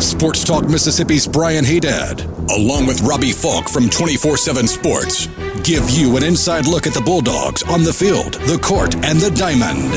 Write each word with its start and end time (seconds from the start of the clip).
Sports 0.00 0.44
Talk 0.44 0.66
Mississippi's 0.66 1.26
Brian 1.26 1.64
Haydad, 1.64 2.24
along 2.56 2.86
with 2.86 3.02
Robbie 3.02 3.32
Faulk 3.32 3.68
from 3.68 3.90
24 3.90 4.38
7 4.38 4.66
Sports, 4.66 5.26
give 5.62 5.90
you 5.90 6.16
an 6.16 6.24
inside 6.24 6.66
look 6.66 6.86
at 6.86 6.94
the 6.94 7.02
Bulldogs 7.02 7.62
on 7.64 7.84
the 7.84 7.92
field, 7.92 8.34
the 8.34 8.58
court, 8.58 8.94
and 9.04 9.20
the 9.20 9.30
diamond. 9.30 9.90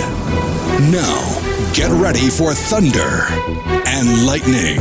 Now, 0.92 1.72
get 1.74 1.90
ready 2.02 2.30
for 2.30 2.54
Thunder 2.54 3.24
and 3.88 4.26
Lightning. 4.26 4.80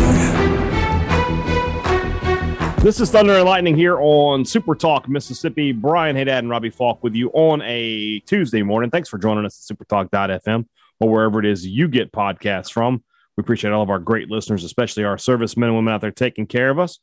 This 2.83 2.99
is 2.99 3.11
Thunder 3.11 3.35
and 3.35 3.45
Lightning 3.45 3.77
here 3.77 3.99
on 4.01 4.45
Super 4.45 4.75
Talk 4.75 5.09
Mississippi. 5.09 5.71
Brian 5.71 6.17
Haydad 6.17 6.41
and 6.41 6.51
Robbie 6.51 6.71
Faulk 6.71 7.05
with 7.05 7.15
you 7.15 7.31
on 7.31 7.63
a 7.63 8.19
Tuesday 8.27 8.63
morning. 8.63 8.91
Thanks 8.91 9.09
for 9.09 9.19
joining 9.19 9.45
us 9.45 9.71
at 9.71 9.77
supertalk.fm 9.77 10.67
or 10.99 11.09
wherever 11.09 11.39
it 11.39 11.47
is 11.47 11.65
you 11.65 11.87
get 11.87 12.11
podcasts 12.11 12.73
from. 12.73 13.05
We 13.37 13.43
appreciate 13.43 13.73
all 13.73 13.83
of 13.83 13.91
our 13.91 13.99
great 13.99 14.31
listeners, 14.31 14.65
especially 14.65 15.05
our 15.05 15.19
servicemen 15.19 15.71
and 15.71 15.77
women 15.77 15.95
out 15.95 16.01
there 16.01 16.11
taking 16.11 16.47
care 16.47 16.71
of 16.71 16.79
us. 16.79 16.99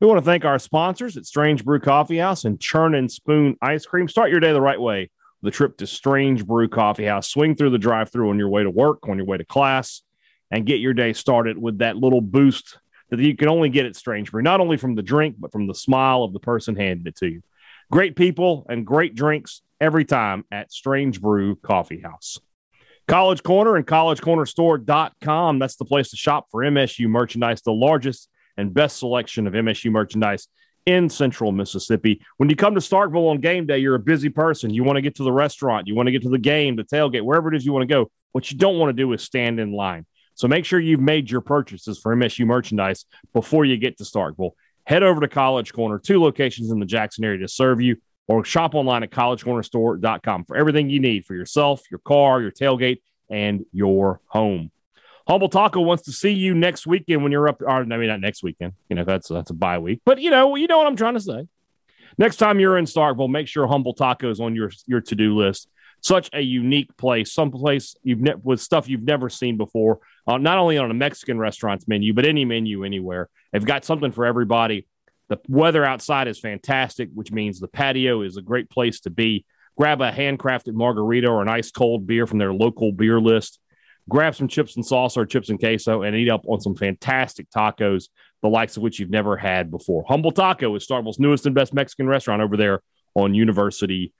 We 0.00 0.06
want 0.06 0.18
to 0.18 0.24
thank 0.24 0.44
our 0.44 0.58
sponsors 0.58 1.16
at 1.16 1.26
Strange 1.26 1.64
Brew 1.64 1.78
Coffee 1.78 2.18
House 2.18 2.44
and 2.44 2.60
Churn 2.60 2.94
and 2.94 3.10
Spoon 3.10 3.56
Ice 3.62 3.86
Cream. 3.86 4.08
Start 4.08 4.30
your 4.30 4.40
day 4.40 4.52
the 4.52 4.60
right 4.60 4.80
way 4.80 5.10
with 5.40 5.54
a 5.54 5.56
trip 5.56 5.76
to 5.78 5.86
Strange 5.86 6.46
Brew 6.46 6.68
Coffee 6.68 7.04
House. 7.04 7.28
Swing 7.28 7.54
through 7.54 7.70
the 7.70 7.78
drive 7.78 8.10
through 8.10 8.30
on 8.30 8.38
your 8.38 8.48
way 8.48 8.62
to 8.62 8.70
work, 8.70 9.08
on 9.08 9.18
your 9.18 9.26
way 9.26 9.36
to 9.36 9.44
class, 9.44 10.02
and 10.50 10.66
get 10.66 10.80
your 10.80 10.94
day 10.94 11.12
started 11.12 11.58
with 11.58 11.78
that 11.78 11.96
little 11.96 12.20
boost 12.20 12.78
that 13.10 13.20
you 13.20 13.36
can 13.36 13.48
only 13.48 13.68
get 13.68 13.86
at 13.86 13.94
Strange 13.94 14.30
Brew, 14.30 14.42
not 14.42 14.60
only 14.60 14.76
from 14.76 14.94
the 14.94 15.02
drink, 15.02 15.36
but 15.38 15.52
from 15.52 15.66
the 15.66 15.74
smile 15.74 16.24
of 16.24 16.32
the 16.32 16.40
person 16.40 16.74
handing 16.74 17.06
it 17.06 17.16
to 17.16 17.28
you. 17.28 17.42
Great 17.90 18.16
people 18.16 18.66
and 18.68 18.86
great 18.86 19.14
drinks 19.14 19.62
every 19.80 20.04
time 20.04 20.44
at 20.50 20.72
Strange 20.72 21.20
Brew 21.20 21.56
Coffee 21.56 22.00
House. 22.00 22.40
College 23.06 23.42
Corner 23.42 23.76
and 23.76 23.86
collegecornerstore.com. 23.86 25.58
That's 25.58 25.76
the 25.76 25.84
place 25.84 26.10
to 26.10 26.16
shop 26.16 26.46
for 26.50 26.62
MSU 26.62 27.06
merchandise, 27.06 27.60
the 27.62 27.72
largest 27.72 28.28
and 28.56 28.72
best 28.72 28.98
selection 28.98 29.46
of 29.46 29.52
MSU 29.52 29.90
merchandise 29.90 30.48
in 30.86 31.08
central 31.08 31.52
Mississippi. 31.52 32.20
When 32.36 32.48
you 32.48 32.56
come 32.56 32.74
to 32.74 32.80
Starkville 32.80 33.30
on 33.30 33.40
game 33.40 33.66
day, 33.66 33.78
you're 33.78 33.94
a 33.94 34.00
busy 34.00 34.28
person. 34.28 34.72
You 34.72 34.84
want 34.84 34.96
to 34.96 35.02
get 35.02 35.16
to 35.16 35.22
the 35.22 35.32
restaurant, 35.32 35.86
you 35.86 35.94
want 35.94 36.06
to 36.06 36.12
get 36.12 36.22
to 36.22 36.30
the 36.30 36.38
game, 36.38 36.76
the 36.76 36.84
tailgate, 36.84 37.22
wherever 37.22 37.52
it 37.52 37.56
is 37.56 37.64
you 37.64 37.72
want 37.72 37.88
to 37.88 37.94
go. 37.94 38.10
What 38.32 38.50
you 38.50 38.58
don't 38.58 38.78
want 38.78 38.90
to 38.90 38.94
do 38.94 39.12
is 39.12 39.22
stand 39.22 39.60
in 39.60 39.72
line. 39.72 40.06
So 40.34 40.48
make 40.48 40.64
sure 40.64 40.80
you've 40.80 41.00
made 41.00 41.30
your 41.30 41.40
purchases 41.40 41.98
for 41.98 42.14
MSU 42.14 42.44
merchandise 42.46 43.04
before 43.32 43.64
you 43.64 43.76
get 43.76 43.98
to 43.98 44.04
Starkville. 44.04 44.50
Head 44.86 45.02
over 45.02 45.20
to 45.20 45.28
College 45.28 45.72
Corner, 45.72 45.98
two 45.98 46.20
locations 46.20 46.70
in 46.70 46.80
the 46.80 46.86
Jackson 46.86 47.24
area 47.24 47.38
to 47.38 47.48
serve 47.48 47.80
you, 47.80 47.96
or 48.26 48.44
shop 48.44 48.74
online 48.74 49.02
at 49.02 49.10
collegecornerstore.com 49.10 50.44
for 50.44 50.56
everything 50.56 50.90
you 50.90 51.00
need 51.00 51.24
for 51.26 51.34
yourself, 51.34 51.82
your 51.90 52.00
car, 52.00 52.40
your 52.40 52.50
tailgate, 52.50 53.00
and 53.30 53.64
your 53.72 54.20
home. 54.26 54.70
Humble 55.26 55.48
Taco 55.48 55.80
wants 55.80 56.04
to 56.04 56.12
see 56.12 56.32
you 56.32 56.54
next 56.54 56.86
weekend 56.86 57.22
when 57.22 57.32
you're 57.32 57.48
up. 57.48 57.62
Or, 57.62 57.70
I 57.70 57.84
mean, 57.84 58.08
not 58.08 58.20
next 58.20 58.42
weekend. 58.42 58.74
You 58.88 58.96
know, 58.96 59.04
that's 59.04 59.28
that's 59.28 59.50
a 59.50 59.54
bye 59.54 59.78
week. 59.78 60.00
But 60.04 60.20
you 60.20 60.30
know, 60.30 60.54
you 60.56 60.66
know 60.66 60.78
what 60.78 60.86
I'm 60.86 60.96
trying 60.96 61.14
to 61.14 61.20
say. 61.20 61.46
Next 62.18 62.36
time 62.36 62.60
you're 62.60 62.78
in 62.78 62.84
Starkville, 62.84 63.30
make 63.30 63.48
sure 63.48 63.66
Humble 63.66 63.94
Taco 63.94 64.30
is 64.30 64.40
on 64.40 64.54
your 64.54 64.70
your 64.86 65.00
to 65.02 65.14
do 65.14 65.36
list. 65.36 65.68
Such 66.02 66.28
a 66.34 66.40
unique 66.40 66.94
place, 66.98 67.32
someplace 67.32 67.96
you've 68.02 68.20
ne- 68.20 68.34
with 68.42 68.60
stuff 68.60 68.88
you've 68.88 69.02
never 69.02 69.30
seen 69.30 69.56
before. 69.56 70.00
Uh, 70.26 70.36
not 70.36 70.58
only 70.58 70.76
on 70.76 70.90
a 70.90 70.94
Mexican 70.94 71.38
restaurant's 71.38 71.88
menu, 71.88 72.12
but 72.12 72.26
any 72.26 72.44
menu 72.44 72.84
anywhere. 72.84 73.30
They've 73.52 73.64
got 73.64 73.86
something 73.86 74.12
for 74.12 74.26
everybody. 74.26 74.86
The 75.28 75.38
weather 75.48 75.84
outside 75.84 76.28
is 76.28 76.38
fantastic, 76.38 77.08
which 77.14 77.32
means 77.32 77.58
the 77.58 77.68
patio 77.68 78.22
is 78.22 78.36
a 78.36 78.42
great 78.42 78.68
place 78.68 79.00
to 79.00 79.10
be. 79.10 79.44
Grab 79.76 80.00
a 80.00 80.12
handcrafted 80.12 80.74
margarita 80.74 81.28
or 81.28 81.42
an 81.42 81.48
ice 81.48 81.70
cold 81.70 82.06
beer 82.06 82.26
from 82.26 82.38
their 82.38 82.52
local 82.52 82.92
beer 82.92 83.20
list 83.20 83.58
grab 84.08 84.34
some 84.34 84.48
chips 84.48 84.76
and 84.76 84.84
salsa 84.84 85.18
or 85.18 85.26
chips 85.26 85.48
and 85.48 85.58
queso 85.58 86.02
and 86.02 86.16
eat 86.16 86.28
up 86.28 86.44
on 86.46 86.60
some 86.60 86.74
fantastic 86.74 87.48
tacos, 87.50 88.04
the 88.42 88.48
likes 88.48 88.76
of 88.76 88.82
which 88.82 88.98
you've 88.98 89.10
never 89.10 89.36
had 89.36 89.70
before. 89.70 90.04
Humble 90.08 90.32
Taco 90.32 90.74
is 90.74 90.86
Starkville's 90.86 91.18
newest 91.18 91.46
and 91.46 91.54
best 91.54 91.74
Mexican 91.74 92.06
restaurant 92.06 92.42
over 92.42 92.56
there 92.56 92.80
on 93.14 93.34
University 93.34 94.12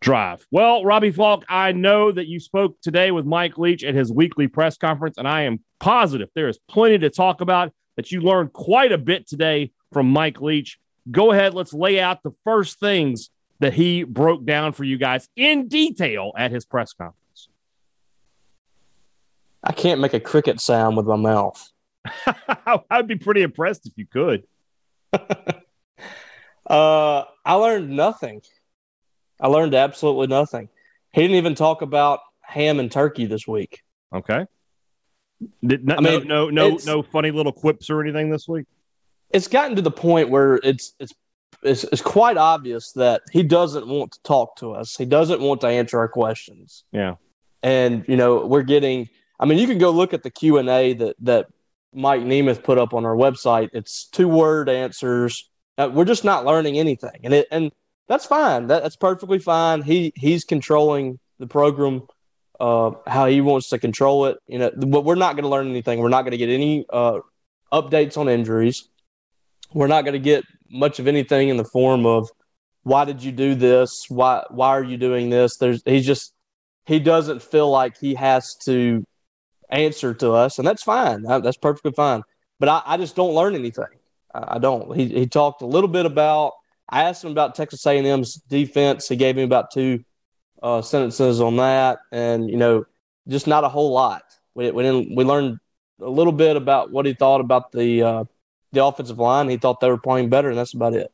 Drive. 0.00 0.46
Well, 0.50 0.84
Robbie 0.84 1.10
Faulk, 1.10 1.44
I 1.48 1.72
know 1.72 2.12
that 2.12 2.26
you 2.26 2.38
spoke 2.38 2.78
today 2.82 3.10
with 3.10 3.24
Mike 3.24 3.56
Leach 3.56 3.82
at 3.82 3.94
his 3.94 4.12
weekly 4.12 4.46
press 4.46 4.76
conference, 4.76 5.16
and 5.16 5.26
I 5.26 5.42
am 5.42 5.60
positive 5.80 6.28
there 6.34 6.48
is 6.48 6.58
plenty 6.68 6.98
to 6.98 7.10
talk 7.10 7.40
about, 7.40 7.72
that 7.96 8.12
you 8.12 8.20
learned 8.20 8.52
quite 8.52 8.92
a 8.92 8.98
bit 8.98 9.26
today 9.26 9.72
from 9.92 10.10
Mike 10.10 10.40
Leach. 10.40 10.78
Go 11.10 11.32
ahead, 11.32 11.54
let's 11.54 11.72
lay 11.72 12.00
out 12.00 12.22
the 12.22 12.32
first 12.44 12.80
things 12.80 13.30
that 13.60 13.72
he 13.72 14.04
broke 14.04 14.44
down 14.44 14.72
for 14.72 14.84
you 14.84 14.98
guys 14.98 15.28
in 15.36 15.68
detail 15.68 16.32
at 16.36 16.50
his 16.50 16.64
press 16.64 16.92
conference. 16.92 17.48
I 19.62 19.72
can't 19.72 20.00
make 20.00 20.14
a 20.14 20.20
cricket 20.20 20.60
sound 20.60 20.96
with 20.96 21.06
my 21.06 21.16
mouth. 21.16 21.72
I'd 22.90 23.08
be 23.08 23.16
pretty 23.16 23.42
impressed 23.42 23.86
if 23.86 23.92
you 23.96 24.06
could. 24.06 24.44
uh, 25.12 27.24
I 27.44 27.54
learned 27.54 27.90
nothing. 27.90 28.42
I 29.40 29.48
learned 29.48 29.74
absolutely 29.74 30.28
nothing. 30.28 30.68
He 31.12 31.22
didn't 31.22 31.36
even 31.36 31.54
talk 31.54 31.82
about 31.82 32.20
ham 32.42 32.78
and 32.78 32.92
turkey 32.92 33.26
this 33.26 33.46
week. 33.46 33.82
Okay. 34.14 34.46
Did, 35.64 35.86
no, 35.86 35.96
I 35.96 36.00
mean, 36.00 36.26
no, 36.26 36.48
no, 36.50 36.70
no, 36.70 36.78
no 36.86 37.02
funny 37.02 37.30
little 37.30 37.52
quips 37.52 37.90
or 37.90 38.02
anything 38.02 38.30
this 38.30 38.48
week. 38.48 38.66
It's 39.30 39.48
gotten 39.48 39.76
to 39.76 39.82
the 39.82 39.90
point 39.90 40.30
where 40.30 40.56
it's 40.62 40.94
it's 40.98 41.12
it's, 41.62 41.84
it's 41.84 42.02
quite 42.02 42.36
obvious 42.36 42.92
that 42.92 43.22
he 43.32 43.42
doesn't 43.42 43.86
want 43.86 44.12
to 44.12 44.22
talk 44.22 44.56
to 44.56 44.72
us. 44.72 44.96
He 44.96 45.04
doesn't 45.04 45.40
want 45.40 45.60
to 45.62 45.68
answer 45.68 45.98
our 45.98 46.08
questions. 46.08 46.84
Yeah. 46.92 47.16
And 47.62 48.04
you 48.08 48.16
know, 48.16 48.46
we're 48.46 48.62
getting 48.62 49.08
I 49.38 49.44
mean, 49.44 49.58
you 49.58 49.66
can 49.66 49.78
go 49.78 49.90
look 49.90 50.14
at 50.14 50.22
the 50.22 50.30
Q 50.30 50.58
and 50.58 50.68
A 50.68 50.94
that 50.94 51.16
that 51.20 51.46
Mike 51.92 52.22
Nemeth 52.22 52.62
put 52.62 52.78
up 52.78 52.94
on 52.94 53.04
our 53.04 53.14
website. 53.14 53.70
It's 53.72 54.06
two 54.06 54.28
word 54.28 54.68
answers. 54.68 55.48
Uh, 55.78 55.90
we're 55.92 56.04
just 56.04 56.24
not 56.24 56.44
learning 56.44 56.78
anything, 56.78 57.20
and 57.24 57.34
it 57.34 57.48
and 57.50 57.72
that's 58.08 58.26
fine. 58.26 58.68
That, 58.68 58.82
that's 58.82 58.96
perfectly 58.96 59.38
fine. 59.38 59.82
He 59.82 60.12
he's 60.16 60.44
controlling 60.44 61.18
the 61.38 61.46
program 61.46 62.06
uh, 62.60 62.92
how 63.06 63.26
he 63.26 63.40
wants 63.40 63.68
to 63.70 63.78
control 63.78 64.26
it. 64.26 64.38
You 64.46 64.58
know, 64.58 64.70
but 64.76 65.04
we're 65.04 65.14
not 65.14 65.34
going 65.34 65.44
to 65.44 65.48
learn 65.48 65.68
anything. 65.68 65.98
We're 66.00 66.08
not 66.08 66.22
going 66.22 66.32
to 66.32 66.38
get 66.38 66.50
any 66.50 66.86
uh, 66.90 67.20
updates 67.72 68.16
on 68.16 68.28
injuries. 68.28 68.88
We're 69.72 69.88
not 69.88 70.02
going 70.02 70.14
to 70.14 70.18
get 70.18 70.44
much 70.70 70.98
of 70.98 71.06
anything 71.06 71.48
in 71.48 71.56
the 71.56 71.64
form 71.64 72.06
of 72.06 72.30
why 72.82 73.04
did 73.04 73.22
you 73.22 73.32
do 73.32 73.54
this? 73.54 74.06
Why 74.08 74.44
why 74.50 74.68
are 74.68 74.84
you 74.84 74.96
doing 74.96 75.30
this? 75.30 75.56
There's 75.56 75.82
he's 75.84 76.06
just 76.06 76.32
he 76.86 77.00
doesn't 77.00 77.42
feel 77.42 77.68
like 77.68 77.98
he 77.98 78.14
has 78.14 78.54
to 78.64 79.04
answer 79.70 80.14
to 80.14 80.32
us, 80.32 80.58
and 80.58 80.66
that's 80.66 80.82
fine. 80.82 81.22
That's 81.22 81.56
perfectly 81.56 81.92
fine. 81.92 82.22
But 82.60 82.68
I, 82.68 82.82
I 82.86 82.96
just 82.96 83.16
don't 83.16 83.34
learn 83.34 83.54
anything. 83.54 83.84
I, 84.32 84.56
I 84.56 84.58
don't. 84.58 84.94
He, 84.96 85.08
he 85.08 85.26
talked 85.26 85.62
a 85.62 85.66
little 85.66 85.88
bit 85.88 86.06
about. 86.06 86.52
I 86.88 87.02
asked 87.02 87.24
him 87.24 87.32
about 87.32 87.56
Texas 87.56 87.84
A&M's 87.84 88.34
defense. 88.48 89.08
He 89.08 89.16
gave 89.16 89.34
me 89.34 89.42
about 89.42 89.72
two 89.72 90.04
uh, 90.62 90.82
sentences 90.82 91.40
on 91.40 91.56
that, 91.56 92.00
and 92.12 92.50
you 92.50 92.56
know, 92.56 92.86
just 93.28 93.46
not 93.46 93.64
a 93.64 93.68
whole 93.68 93.92
lot. 93.92 94.22
We 94.54 94.70
we, 94.70 94.82
didn't, 94.82 95.14
we 95.14 95.24
learned 95.24 95.58
a 96.00 96.08
little 96.08 96.32
bit 96.32 96.56
about 96.56 96.90
what 96.90 97.06
he 97.06 97.14
thought 97.14 97.40
about 97.40 97.72
the 97.72 98.02
uh, 98.02 98.24
the 98.72 98.84
offensive 98.84 99.18
line. 99.18 99.48
He 99.48 99.56
thought 99.56 99.80
they 99.80 99.88
were 99.88 99.98
playing 99.98 100.28
better, 100.28 100.48
and 100.48 100.58
that's 100.58 100.74
about 100.74 100.94
it. 100.94 101.12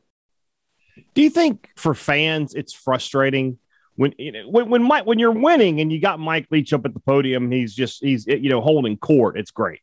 Do 1.13 1.21
you 1.21 1.29
think 1.29 1.69
for 1.75 1.93
fans 1.93 2.53
it's 2.53 2.73
frustrating 2.73 3.57
when 3.95 4.13
when 4.47 4.69
when 4.69 4.83
Mike 4.83 5.05
when 5.05 5.19
you're 5.19 5.31
winning 5.31 5.79
and 5.79 5.91
you 5.91 5.99
got 5.99 6.19
Mike 6.19 6.47
Leach 6.49 6.73
up 6.73 6.85
at 6.85 6.93
the 6.93 6.99
podium, 6.99 7.51
he's 7.51 7.75
just 7.75 8.03
he's 8.03 8.25
you 8.25 8.49
know 8.49 8.61
holding 8.61 8.97
court. 8.97 9.37
It's 9.37 9.51
great. 9.51 9.81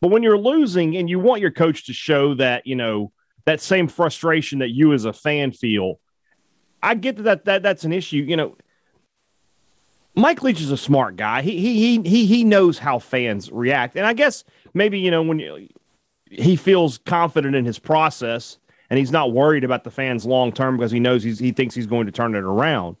But 0.00 0.10
when 0.10 0.22
you're 0.22 0.38
losing 0.38 0.96
and 0.96 1.08
you 1.08 1.18
want 1.18 1.40
your 1.40 1.50
coach 1.50 1.86
to 1.86 1.92
show 1.92 2.34
that 2.34 2.66
you 2.66 2.76
know 2.76 3.12
that 3.44 3.60
same 3.60 3.88
frustration 3.88 4.58
that 4.58 4.70
you 4.70 4.92
as 4.92 5.04
a 5.04 5.12
fan 5.12 5.52
feel, 5.52 5.98
I 6.82 6.94
get 6.94 7.16
that 7.24 7.46
that 7.46 7.62
that's 7.62 7.84
an 7.84 7.92
issue. 7.92 8.18
You 8.18 8.36
know, 8.36 8.56
Mike 10.14 10.42
Leach 10.42 10.60
is 10.60 10.70
a 10.70 10.76
smart 10.76 11.16
guy. 11.16 11.42
He 11.42 11.58
he 11.58 12.02
he 12.02 12.26
he 12.26 12.44
knows 12.44 12.78
how 12.78 12.98
fans 12.98 13.50
react, 13.50 13.96
and 13.96 14.06
I 14.06 14.12
guess 14.12 14.44
maybe 14.74 14.98
you 14.98 15.10
know 15.10 15.22
when 15.22 15.38
you, 15.38 15.68
he 16.30 16.56
feels 16.56 16.98
confident 16.98 17.54
in 17.54 17.64
his 17.64 17.78
process 17.78 18.58
and 18.90 18.98
he's 18.98 19.10
not 19.10 19.32
worried 19.32 19.64
about 19.64 19.84
the 19.84 19.90
fans 19.90 20.26
long 20.26 20.52
term 20.52 20.76
because 20.76 20.92
he 20.92 21.00
knows 21.00 21.22
he's, 21.22 21.38
he 21.38 21.50
thinks 21.50 21.74
he's 21.74 21.86
going 21.86 22.04
to 22.04 22.12
turn 22.12 22.34
it 22.34 22.44
around. 22.44 22.96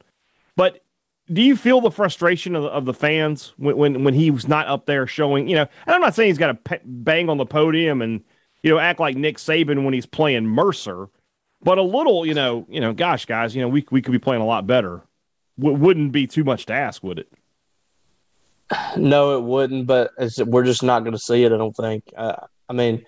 But 0.56 0.82
do 1.30 1.42
you 1.42 1.54
feel 1.54 1.82
the 1.82 1.90
frustration 1.90 2.56
of 2.56 2.62
the, 2.62 2.68
of 2.70 2.86
the 2.86 2.94
fans 2.94 3.52
when, 3.58 3.76
when, 3.76 4.04
when 4.04 4.14
he 4.14 4.30
was 4.30 4.48
not 4.48 4.66
up 4.68 4.86
there 4.86 5.06
showing? 5.06 5.48
You 5.48 5.56
know, 5.56 5.66
and 5.86 5.94
I'm 5.94 6.00
not 6.00 6.14
saying 6.14 6.30
he's 6.30 6.38
got 6.38 6.46
to 6.46 6.54
pe- 6.54 6.80
bang 6.82 7.28
on 7.28 7.36
the 7.36 7.44
podium 7.44 8.00
and 8.00 8.22
you 8.62 8.70
know 8.70 8.78
act 8.78 9.00
like 9.00 9.18
Nick 9.18 9.36
Saban 9.36 9.84
when 9.84 9.92
he's 9.92 10.06
playing 10.06 10.46
Mercer, 10.46 11.10
but 11.62 11.76
a 11.76 11.82
little, 11.82 12.24
you 12.24 12.32
know, 12.32 12.66
you 12.70 12.80
know, 12.80 12.94
gosh, 12.94 13.26
guys, 13.26 13.54
you 13.54 13.60
know, 13.60 13.68
we 13.68 13.84
we 13.90 14.00
could 14.00 14.12
be 14.12 14.18
playing 14.18 14.40
a 14.40 14.46
lot 14.46 14.66
better. 14.66 15.02
W- 15.58 15.76
wouldn't 15.76 16.12
be 16.12 16.26
too 16.26 16.44
much 16.44 16.66
to 16.66 16.72
ask, 16.72 17.02
would 17.02 17.18
it? 17.18 17.32
No, 18.96 19.36
it 19.36 19.42
wouldn't. 19.42 19.86
But 19.86 20.12
we're 20.46 20.64
just 20.64 20.82
not 20.82 21.00
going 21.00 21.12
to 21.12 21.18
see 21.18 21.44
it. 21.44 21.52
I 21.52 21.56
don't 21.56 21.76
think. 21.76 22.04
Uh, 22.16 22.36
I 22.68 22.72
mean, 22.72 23.04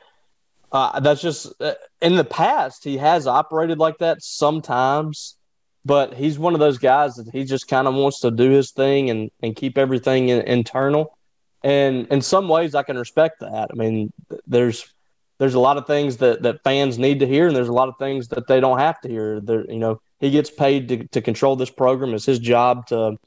uh, 0.73 1.01
that's 1.01 1.23
just 1.23 1.53
uh, 1.61 1.75
in 2.03 2.17
the 2.17 2.25
past 2.25 2.85
he 2.85 2.97
has 2.99 3.27
operated 3.27 3.79
like 3.79 3.99
that 3.99 4.23
sometimes, 4.23 5.37
but 5.85 6.15
he's 6.15 6.39
one 6.39 6.55
of 6.55 6.61
those 6.61 6.79
guys 6.79 7.15
that 7.15 7.31
he 7.33 7.45
just 7.45 7.69
kind 7.69 7.87
of 7.87 7.95
wants 7.95 8.21
to 8.21 8.31
do 8.31 8.51
his 8.51 8.73
thing 8.73 9.11
and 9.11 9.31
and 9.43 9.57
keep 9.57 9.79
everything 9.79 10.29
in, 10.29 10.41
internal. 10.43 11.17
And 11.63 12.07
in 12.09 12.21
some 12.21 12.49
ways, 12.49 12.75
I 12.75 12.83
can 12.83 12.99
respect 12.99 13.41
that. 13.41 13.69
I 13.71 13.75
mean, 13.75 14.13
there's 14.47 14.93
there's 15.39 15.55
a 15.55 15.61
lot 15.61 15.79
of 15.79 15.87
things 15.87 16.19
that, 16.19 16.43
that 16.43 16.63
fans 16.63 16.99
need 16.99 17.21
to 17.21 17.27
hear, 17.27 17.47
and 17.47 17.57
there's 17.57 17.69
a 17.69 17.73
lot 17.73 17.89
of 17.89 17.97
things 17.99 18.29
that 18.29 18.47
they 18.47 18.61
don't 18.61 18.79
have 18.79 19.01
to 19.01 19.09
hear. 19.09 19.41
There, 19.41 19.65
you 19.71 19.79
know, 19.79 20.01
he 20.25 20.31
gets 20.31 20.51
paid 20.51 20.89
to, 20.89 21.07
to 21.09 21.21
control 21.21 21.57
this 21.57 21.71
program. 21.71 22.15
It's 22.15 22.27
his 22.27 22.39
job 22.39 22.87
to 22.89 23.19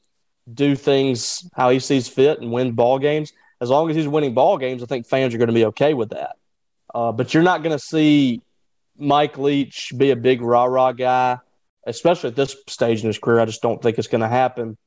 do 0.52 0.76
things 0.76 1.48
how 1.54 1.70
he 1.70 1.80
sees 1.80 2.08
fit 2.08 2.40
and 2.40 2.52
win 2.52 2.74
ball 2.74 3.00
games. 3.00 3.34
As 3.60 3.70
long 3.70 3.90
as 3.90 3.96
he's 3.96 4.08
winning 4.08 4.34
ball 4.34 4.58
games, 4.58 4.84
I 4.84 4.86
think 4.86 5.08
fans 5.08 5.34
are 5.34 5.38
going 5.38 5.50
to 5.50 5.54
be 5.54 5.66
okay 5.66 5.94
with 5.94 6.10
that. 6.10 6.36
Uh, 6.94 7.12
but 7.12 7.34
you're 7.34 7.44
not 7.44 7.64
going 7.64 7.78
to 7.78 7.84
see 7.84 8.42
Mike 8.98 9.38
Leach 9.38 9.92
be 9.96 10.12
a 10.12 10.16
big 10.16 10.42
rah 10.42 10.66
rah 10.66 10.92
guy, 10.92 11.40
especially 11.86 12.30
at 12.30 12.36
this 12.36 12.56
stage 12.68 13.02
in 13.02 13.08
his 13.08 13.18
career. 13.18 13.40
I 13.40 13.46
just 13.46 13.62
don't 13.62 13.82
think 13.82 13.98
it's 13.98 14.08
going 14.08 14.22
to 14.22 14.28
happen. 14.28 14.78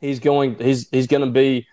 He's 0.00 0.20
going. 0.20 0.56
He's 0.56 0.88
he's 0.90 1.08
going 1.08 1.24
to 1.24 1.30
be, 1.30 1.66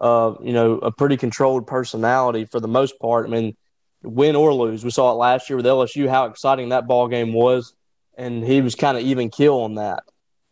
uh, 0.00 0.34
you 0.42 0.52
know, 0.52 0.74
a 0.78 0.92
pretty 0.92 1.16
controlled 1.16 1.66
personality 1.66 2.44
for 2.44 2.60
the 2.60 2.68
most 2.68 2.98
part. 3.00 3.26
I 3.26 3.30
mean, 3.30 3.56
win 4.02 4.36
or 4.36 4.52
lose, 4.52 4.84
we 4.84 4.90
saw 4.90 5.10
it 5.12 5.14
last 5.14 5.48
year 5.48 5.56
with 5.56 5.66
LSU 5.66 6.08
how 6.08 6.26
exciting 6.26 6.70
that 6.70 6.86
ball 6.86 7.08
game 7.08 7.32
was, 7.32 7.74
and 8.16 8.44
he 8.44 8.60
was 8.60 8.74
kind 8.74 8.96
of 8.96 9.04
even 9.04 9.30
kill 9.30 9.62
on 9.62 9.76
that. 9.76 10.04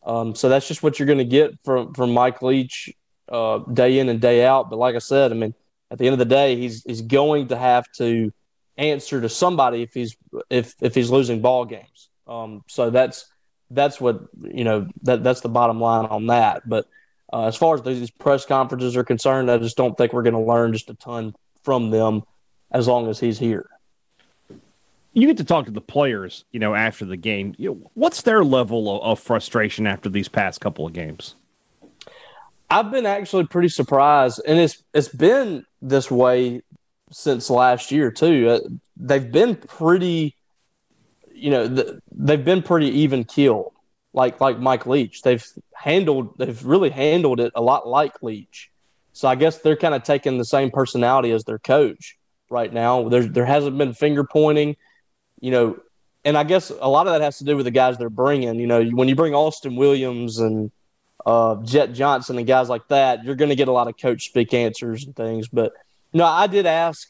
Um, 0.02 0.34
so 0.34 0.48
that's 0.48 0.66
just 0.66 0.82
what 0.82 0.98
you're 0.98 1.06
going 1.06 1.18
to 1.18 1.24
get 1.24 1.58
from 1.64 1.92
from 1.94 2.12
Mike 2.12 2.42
Leach 2.42 2.90
uh, 3.28 3.58
day 3.58 3.98
in 3.98 4.08
and 4.08 4.20
day 4.20 4.44
out. 4.44 4.70
But 4.70 4.78
like 4.78 4.94
I 4.94 4.98
said, 4.98 5.30
I 5.30 5.34
mean, 5.34 5.54
at 5.90 5.98
the 5.98 6.06
end 6.06 6.14
of 6.14 6.18
the 6.18 6.24
day, 6.24 6.56
he's 6.56 6.82
he's 6.84 7.02
going 7.02 7.48
to 7.48 7.56
have 7.56 7.84
to 7.98 8.32
answer 8.76 9.20
to 9.20 9.28
somebody 9.28 9.82
if 9.82 9.92
he's 9.92 10.16
if 10.48 10.74
if 10.80 10.94
he's 10.94 11.10
losing 11.10 11.40
ball 11.40 11.64
games. 11.64 12.08
Um, 12.26 12.62
so 12.68 12.90
that's 12.90 13.30
that's 13.70 14.00
what 14.00 14.22
you 14.42 14.64
know 14.64 14.88
that 15.02 15.22
that's 15.22 15.42
the 15.42 15.48
bottom 15.48 15.80
line 15.80 16.06
on 16.06 16.28
that. 16.28 16.68
But 16.68 16.86
uh, 17.32 17.46
as 17.46 17.56
far 17.56 17.74
as 17.74 17.82
these 17.82 18.10
press 18.10 18.46
conferences 18.46 18.96
are 18.96 19.04
concerned, 19.04 19.50
I 19.50 19.58
just 19.58 19.76
don't 19.76 19.96
think 19.96 20.12
we're 20.12 20.22
going 20.22 20.34
to 20.34 20.40
learn 20.40 20.72
just 20.72 20.90
a 20.90 20.94
ton 20.94 21.34
from 21.62 21.90
them 21.90 22.22
as 22.70 22.88
long 22.88 23.08
as 23.08 23.20
he's 23.20 23.38
here. 23.38 23.68
You 25.12 25.26
get 25.26 25.38
to 25.38 25.44
talk 25.44 25.64
to 25.66 25.72
the 25.72 25.80
players, 25.80 26.44
you 26.52 26.60
know, 26.60 26.74
after 26.74 27.04
the 27.04 27.16
game. 27.16 27.54
You 27.58 27.70
know, 27.70 27.90
what's 27.94 28.22
their 28.22 28.44
level 28.44 28.96
of, 28.96 29.02
of 29.02 29.20
frustration 29.20 29.86
after 29.86 30.08
these 30.08 30.28
past 30.28 30.60
couple 30.60 30.86
of 30.86 30.92
games? 30.92 31.34
I've 32.70 32.92
been 32.92 33.06
actually 33.06 33.46
pretty 33.46 33.68
surprised, 33.68 34.40
and 34.46 34.58
it's 34.58 34.82
it's 34.94 35.08
been 35.08 35.66
this 35.82 36.10
way 36.10 36.62
since 37.10 37.50
last 37.50 37.90
year 37.90 38.12
too. 38.12 38.48
Uh, 38.48 38.60
they've 38.96 39.30
been 39.32 39.56
pretty, 39.56 40.36
you 41.34 41.50
know, 41.50 41.66
the, 41.66 42.00
they've 42.12 42.44
been 42.44 42.62
pretty 42.62 42.88
even 43.00 43.24
killed. 43.24 43.72
Like 44.12 44.40
like 44.40 44.60
Mike 44.60 44.86
Leach, 44.86 45.22
they've 45.22 45.44
handled 45.74 46.38
they've 46.38 46.64
really 46.64 46.90
handled 46.90 47.40
it 47.40 47.52
a 47.56 47.60
lot 47.60 47.88
like 47.88 48.22
Leach. 48.22 48.70
So 49.12 49.26
I 49.26 49.34
guess 49.34 49.58
they're 49.58 49.76
kind 49.76 49.94
of 49.94 50.04
taking 50.04 50.38
the 50.38 50.44
same 50.44 50.70
personality 50.70 51.32
as 51.32 51.44
their 51.44 51.58
coach 51.58 52.16
right 52.48 52.72
now. 52.72 53.08
There 53.08 53.24
there 53.24 53.46
hasn't 53.46 53.78
been 53.78 53.94
finger 53.94 54.22
pointing, 54.22 54.76
you 55.40 55.50
know, 55.50 55.80
and 56.24 56.36
I 56.36 56.44
guess 56.44 56.70
a 56.70 56.88
lot 56.88 57.06
of 57.06 57.14
that 57.14 57.22
has 57.22 57.38
to 57.38 57.44
do 57.44 57.56
with 57.56 57.64
the 57.64 57.70
guys 57.70 57.98
they're 57.98 58.10
bringing. 58.10 58.60
You 58.60 58.66
know, 58.66 58.84
when 58.84 59.08
you 59.08 59.16
bring 59.16 59.34
Austin 59.34 59.76
Williams 59.76 60.38
and 60.38 60.70
uh, 61.24 61.56
Jett 61.62 61.92
Johnson 61.92 62.38
and 62.38 62.46
guys 62.46 62.68
like 62.68 62.86
that, 62.88 63.24
you're 63.24 63.34
going 63.34 63.48
to 63.48 63.56
get 63.56 63.68
a 63.68 63.72
lot 63.72 63.88
of 63.88 63.96
coach 63.98 64.26
speak 64.26 64.52
answers 64.54 65.04
and 65.04 65.16
things. 65.16 65.48
But 65.48 65.72
no, 66.12 66.24
I 66.24 66.46
did 66.46 66.66
ask, 66.66 67.08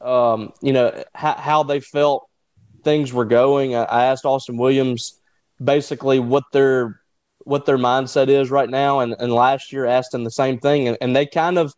um, 0.00 0.52
you 0.60 0.72
know, 0.72 1.04
how, 1.14 1.34
how, 1.34 1.62
they 1.62 1.80
felt 1.80 2.28
things 2.82 3.12
were 3.12 3.24
going. 3.24 3.74
I, 3.74 3.84
I, 3.84 4.04
asked 4.06 4.24
Austin 4.24 4.56
Williams 4.56 5.18
basically 5.62 6.18
what 6.18 6.44
their 6.52 7.00
what 7.40 7.66
their 7.66 7.78
mindset 7.78 8.28
is 8.28 8.50
right 8.50 8.68
now, 8.70 9.00
and, 9.00 9.14
and 9.18 9.32
last 9.32 9.72
year 9.72 9.84
asked 9.84 10.14
him 10.14 10.24
the 10.24 10.30
same 10.30 10.58
thing, 10.58 10.88
and, 10.88 10.96
and 11.00 11.14
they 11.14 11.26
kind 11.26 11.58
of 11.58 11.74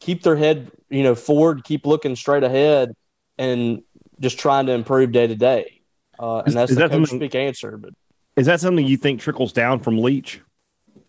keep 0.00 0.22
their 0.22 0.36
head, 0.36 0.70
you 0.90 1.02
know, 1.02 1.14
forward, 1.14 1.64
keep 1.64 1.86
looking 1.86 2.14
straight 2.14 2.44
ahead, 2.44 2.92
and 3.38 3.82
just 4.22 4.38
trying 4.38 4.66
to 4.66 4.72
improve 4.72 5.12
day 5.12 5.26
to 5.26 5.34
day. 5.34 5.82
Uh, 6.18 6.38
and 6.46 6.54
that's 6.54 6.70
is 6.70 6.76
the 6.76 6.88
that 6.88 6.90
coach 6.92 7.08
speak 7.08 7.34
answer. 7.34 7.76
But 7.76 7.94
is 8.36 8.46
that 8.46 8.60
something 8.60 8.86
you 8.86 8.96
think 8.96 9.20
trickles 9.20 9.52
down 9.52 9.80
from 9.80 9.98
Leach? 9.98 10.40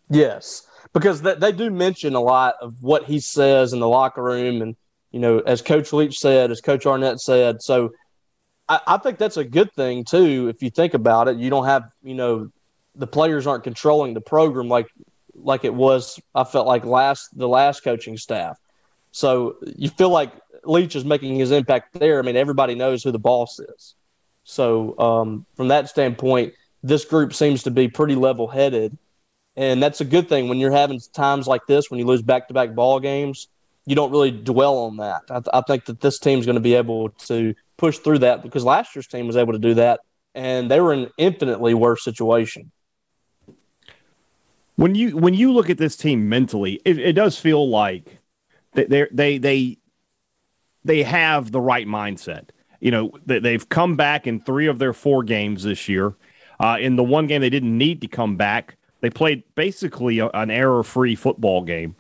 Yes, 0.10 0.68
because 0.92 1.22
they, 1.22 1.36
they 1.36 1.52
do 1.52 1.70
mention 1.70 2.16
a 2.16 2.20
lot 2.20 2.56
of 2.62 2.82
what 2.82 3.06
he 3.06 3.20
says 3.20 3.74
in 3.74 3.80
the 3.80 3.88
locker 3.88 4.24
room, 4.24 4.62
and 4.62 4.76
you 5.12 5.20
know, 5.20 5.40
as 5.40 5.62
Coach 5.62 5.94
Leach 5.94 6.18
said, 6.20 6.52
as 6.52 6.60
Coach 6.60 6.86
Arnett 6.86 7.22
said. 7.22 7.62
So 7.62 7.94
I, 8.68 8.80
I 8.88 8.98
think 8.98 9.18
that's 9.18 9.38
a 9.38 9.44
good 9.44 9.72
thing 9.74 10.04
too. 10.04 10.50
If 10.50 10.64
you 10.64 10.70
think 10.70 10.94
about 10.94 11.28
it, 11.28 11.38
you 11.38 11.50
don't 11.50 11.66
have 11.66 11.84
you 12.02 12.16
know 12.16 12.50
the 12.96 13.08
players 13.08 13.48
aren't 13.48 13.64
controlling 13.64 14.14
the 14.14 14.22
program 14.22 14.68
like 14.68 14.88
like 15.36 15.64
it 15.64 15.74
was. 15.74 16.20
I 16.34 16.44
felt 16.44 16.68
like 16.68 16.86
last 16.86 17.38
the 17.38 17.48
last 17.48 17.84
coaching 17.84 18.18
staff. 18.18 18.58
So 19.12 19.58
you 19.78 19.90
feel 19.90 20.10
like 20.10 20.32
Leach 20.66 20.96
is 20.96 21.06
making 21.06 21.36
his 21.36 21.52
impact 21.52 22.00
there. 22.00 22.20
I 22.20 22.22
mean, 22.22 22.36
everybody 22.36 22.76
knows 22.76 23.04
who 23.04 23.12
the 23.12 23.20
boss 23.20 23.60
is. 23.60 23.96
So 24.44 24.98
um, 25.00 25.46
from 25.56 25.70
that 25.70 25.90
standpoint, 25.90 26.54
this 26.82 27.06
group 27.06 27.34
seems 27.34 27.64
to 27.64 27.72
be 27.72 27.88
pretty 27.88 28.16
level 28.16 28.48
headed, 28.48 28.98
and 29.56 29.82
that's 29.82 30.02
a 30.02 30.06
good 30.06 30.28
thing 30.28 30.50
when 30.50 30.58
you're 30.58 30.72
having 30.72 31.00
times 31.14 31.48
like 31.48 31.66
this 31.68 31.90
when 31.90 32.00
you 32.00 32.06
lose 32.06 32.22
back 32.22 32.48
to 32.50 32.54
back 32.54 32.76
ball 32.76 33.00
games 33.00 33.48
you 33.86 33.96
don't 33.96 34.12
really 34.12 34.32
dwell 34.32 34.78
on 34.80 34.98
that. 34.98 35.24
I, 35.30 35.40
th- 35.40 35.50
I 35.54 35.62
think 35.62 35.86
that 35.86 36.00
this 36.00 36.20
team's 36.20 36.46
going 36.46 36.56
to 36.56 36.62
be 36.62 36.76
able 36.76 37.10
to 37.10 37.54
push 37.78 37.98
through 37.98 38.20
that 38.20 38.42
because 38.42 38.64
last 38.64 38.96
year's 38.96 39.08
team 39.08 39.28
was 39.28 39.36
able 39.36 39.54
to 39.54 39.60
do 39.60 39.74
that, 39.76 40.02
and 40.34 40.72
they 40.72 40.80
were 40.80 40.94
in 40.94 41.00
an 41.02 41.10
infinitely 41.18 41.74
worse 41.74 42.04
situation. 42.04 42.72
When 44.76 44.96
you 44.96 45.18
when 45.18 45.34
you 45.34 45.54
look 45.54 45.70
at 45.70 45.78
this 45.78 45.96
team 45.96 46.30
mentally, 46.30 46.82
it, 46.84 46.98
it 46.98 47.14
does 47.14 47.38
feel 47.38 47.70
like 47.70 48.20
they 48.74 49.08
they 49.12 49.38
they 49.38 49.78
they 50.86 51.04
have 51.04 51.52
the 51.52 51.62
right 51.62 51.88
mindset. 51.88 52.50
You 52.80 52.92
know, 52.92 53.12
they've 53.26 53.68
come 53.70 53.96
back 53.96 54.28
in 54.28 54.42
three 54.42 54.68
of 54.68 54.80
their 54.80 54.94
four 54.94 55.24
games 55.24 55.64
this 55.64 55.88
year. 55.88 56.16
Uh, 56.60 56.78
in 56.80 56.96
the 56.96 57.04
one 57.04 57.28
game 57.28 57.42
they 57.42 57.50
didn't 57.50 57.78
need 57.78 58.02
to 58.02 58.08
come 58.08 58.36
back, 58.36 58.78
they 59.02 59.10
played 59.10 59.44
basically 59.56 60.20
a, 60.20 60.28
an 60.30 60.52
error-free 60.52 61.16
football 61.16 61.64
game. 61.64 61.96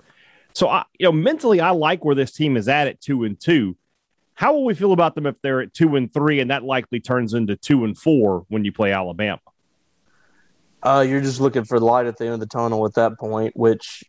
So 0.53 0.69
I, 0.69 0.85
you 0.99 1.05
know, 1.05 1.11
mentally, 1.11 1.59
I 1.59 1.71
like 1.71 2.05
where 2.05 2.15
this 2.15 2.31
team 2.31 2.57
is 2.57 2.67
at 2.67 2.87
at 2.87 3.01
two 3.01 3.23
and 3.23 3.39
two. 3.39 3.75
How 4.35 4.53
will 4.53 4.65
we 4.65 4.73
feel 4.73 4.93
about 4.93 5.15
them 5.15 5.25
if 5.25 5.35
they're 5.41 5.61
at 5.61 5.73
two 5.73 5.95
and 5.95 6.13
three, 6.13 6.39
and 6.39 6.51
that 6.51 6.63
likely 6.63 6.99
turns 6.99 7.33
into 7.33 7.55
two 7.55 7.85
and 7.85 7.97
four 7.97 8.45
when 8.49 8.65
you 8.65 8.71
play 8.71 8.91
Alabama? 8.91 9.39
Uh, 10.81 11.05
you're 11.07 11.21
just 11.21 11.39
looking 11.39 11.63
for 11.63 11.79
light 11.79 12.07
at 12.07 12.17
the 12.17 12.25
end 12.25 12.33
of 12.33 12.39
the 12.39 12.45
tunnel 12.45 12.85
at 12.85 12.93
that 12.95 13.17
point, 13.17 13.55
which, 13.55 14.03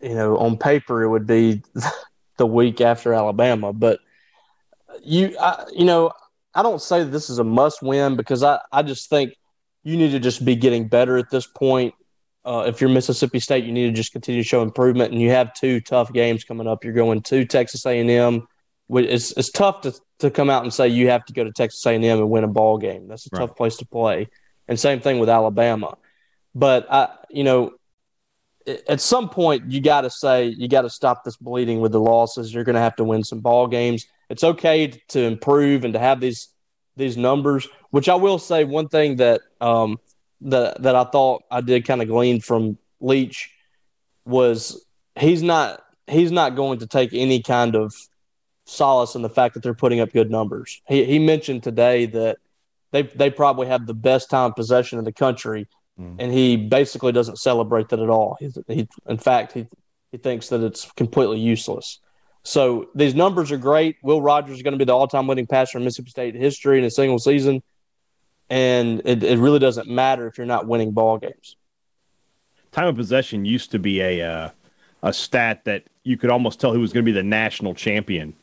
you 0.00 0.14
know, 0.14 0.38
on 0.38 0.56
paper 0.56 1.02
it 1.02 1.08
would 1.08 1.26
be 1.26 1.62
the 2.40 2.46
week 2.46 2.80
after 2.80 3.14
Alabama. 3.14 3.72
But 3.72 4.00
you, 5.04 5.36
I, 5.38 5.66
you 5.72 5.84
know, 5.84 6.10
I 6.54 6.64
don't 6.64 6.82
say 6.82 7.04
that 7.04 7.10
this 7.10 7.30
is 7.30 7.38
a 7.38 7.44
must 7.44 7.82
win 7.82 8.16
because 8.16 8.42
I, 8.42 8.58
I 8.72 8.82
just 8.82 9.08
think 9.08 9.34
you 9.84 9.96
need 9.96 10.10
to 10.10 10.18
just 10.18 10.44
be 10.44 10.56
getting 10.56 10.88
better 10.88 11.16
at 11.16 11.30
this 11.30 11.46
point 11.46 11.94
uh, 12.44 12.64
if 12.66 12.80
you're 12.80 12.90
Mississippi 12.90 13.38
State, 13.38 13.64
you 13.64 13.72
need 13.72 13.86
to 13.86 13.92
just 13.92 14.12
continue 14.12 14.42
to 14.42 14.48
show 14.48 14.62
improvement. 14.62 15.12
And 15.12 15.20
you 15.20 15.30
have 15.30 15.52
two 15.52 15.80
tough 15.80 16.12
games 16.12 16.44
coming 16.44 16.66
up. 16.66 16.84
You're 16.84 16.94
going 16.94 17.22
to 17.22 17.44
Texas 17.44 17.84
A&M. 17.84 18.46
It's, 18.88 19.32
it's 19.32 19.50
tough 19.50 19.82
to, 19.82 19.94
to 20.20 20.30
come 20.30 20.48
out 20.50 20.62
and 20.62 20.72
say 20.72 20.88
you 20.88 21.08
have 21.10 21.24
to 21.26 21.32
go 21.32 21.44
to 21.44 21.52
Texas 21.52 21.84
A&M 21.84 22.02
and 22.02 22.30
win 22.30 22.44
a 22.44 22.48
ball 22.48 22.78
game. 22.78 23.08
That's 23.08 23.26
a 23.26 23.30
right. 23.32 23.46
tough 23.46 23.56
place 23.56 23.76
to 23.76 23.86
play. 23.86 24.28
And 24.68 24.80
same 24.80 25.00
thing 25.00 25.18
with 25.18 25.28
Alabama. 25.28 25.96
But 26.54 26.90
I, 26.90 27.10
you 27.28 27.44
know, 27.44 27.72
at 28.88 29.00
some 29.00 29.28
point 29.28 29.70
you 29.70 29.80
got 29.80 30.02
to 30.02 30.10
say 30.10 30.46
you 30.46 30.68
got 30.68 30.82
to 30.82 30.90
stop 30.90 31.24
this 31.24 31.36
bleeding 31.36 31.80
with 31.80 31.92
the 31.92 32.00
losses. 32.00 32.52
You're 32.52 32.64
going 32.64 32.74
to 32.74 32.80
have 32.80 32.96
to 32.96 33.04
win 33.04 33.24
some 33.24 33.40
ball 33.40 33.66
games. 33.66 34.06
It's 34.28 34.44
okay 34.44 34.88
to 35.08 35.20
improve 35.20 35.84
and 35.84 35.94
to 35.94 36.00
have 36.00 36.20
these 36.20 36.48
these 36.96 37.16
numbers. 37.16 37.68
Which 37.90 38.08
I 38.08 38.14
will 38.14 38.38
say 38.38 38.64
one 38.64 38.88
thing 38.88 39.16
that 39.16 39.40
um, 39.60 39.98
that 40.42 40.82
that 40.82 40.94
I 40.94 41.04
thought 41.04 41.44
I 41.50 41.60
did 41.60 41.86
kind 41.86 42.02
of 42.02 42.08
glean 42.08 42.40
from 42.40 42.78
Leach 43.00 43.50
was 44.24 44.84
he's 45.18 45.42
not 45.42 45.82
he's 46.06 46.32
not 46.32 46.56
going 46.56 46.80
to 46.80 46.86
take 46.86 47.10
any 47.12 47.42
kind 47.42 47.74
of 47.74 47.94
solace 48.66 49.14
in 49.14 49.22
the 49.22 49.28
fact 49.28 49.54
that 49.54 49.62
they're 49.62 49.74
putting 49.74 50.00
up 50.00 50.12
good 50.12 50.30
numbers. 50.30 50.80
He 50.86 51.04
he 51.04 51.18
mentioned 51.18 51.62
today 51.62 52.06
that 52.06 52.38
they 52.92 53.02
they 53.02 53.30
probably 53.30 53.66
have 53.66 53.86
the 53.86 53.94
best 53.94 54.30
time 54.30 54.52
possession 54.52 54.98
in 54.98 55.04
the 55.04 55.12
country, 55.12 55.66
and 56.18 56.32
he 56.32 56.56
basically 56.56 57.12
doesn't 57.12 57.38
celebrate 57.38 57.88
that 57.90 58.00
at 58.00 58.08
all. 58.08 58.36
He, 58.40 58.50
he 58.68 58.88
in 59.08 59.18
fact 59.18 59.52
he 59.52 59.66
he 60.12 60.18
thinks 60.18 60.48
that 60.48 60.60
it's 60.62 60.90
completely 60.92 61.38
useless. 61.38 62.00
So 62.42 62.88
these 62.94 63.14
numbers 63.14 63.52
are 63.52 63.58
great. 63.58 63.96
Will 64.02 64.22
Rogers 64.22 64.56
is 64.56 64.62
going 64.62 64.72
to 64.72 64.78
be 64.78 64.84
the 64.84 64.94
all-time 64.94 65.26
winning 65.26 65.46
passer 65.46 65.78
in 65.78 65.84
Mississippi 65.84 66.10
State 66.10 66.34
history 66.34 66.78
in 66.78 66.84
a 66.84 66.90
single 66.90 67.18
season 67.18 67.62
and 68.50 69.00
it, 69.04 69.22
it 69.22 69.38
really 69.38 69.60
doesn't 69.60 69.88
matter 69.88 70.26
if 70.26 70.36
you're 70.36 70.46
not 70.46 70.66
winning 70.66 70.90
ball 70.90 71.16
games. 71.18 71.56
time 72.72 72.88
of 72.88 72.96
possession 72.96 73.44
used 73.44 73.70
to 73.70 73.78
be 73.78 74.00
a 74.00 74.20
uh, 74.22 74.50
a 75.02 75.12
stat 75.12 75.64
that 75.64 75.84
you 76.02 76.16
could 76.16 76.30
almost 76.30 76.60
tell 76.60 76.72
who 76.72 76.80
was 76.80 76.92
going 76.92 77.04
to 77.04 77.10
be 77.10 77.14
the 77.14 77.22
national 77.22 77.74
champion 77.74 78.34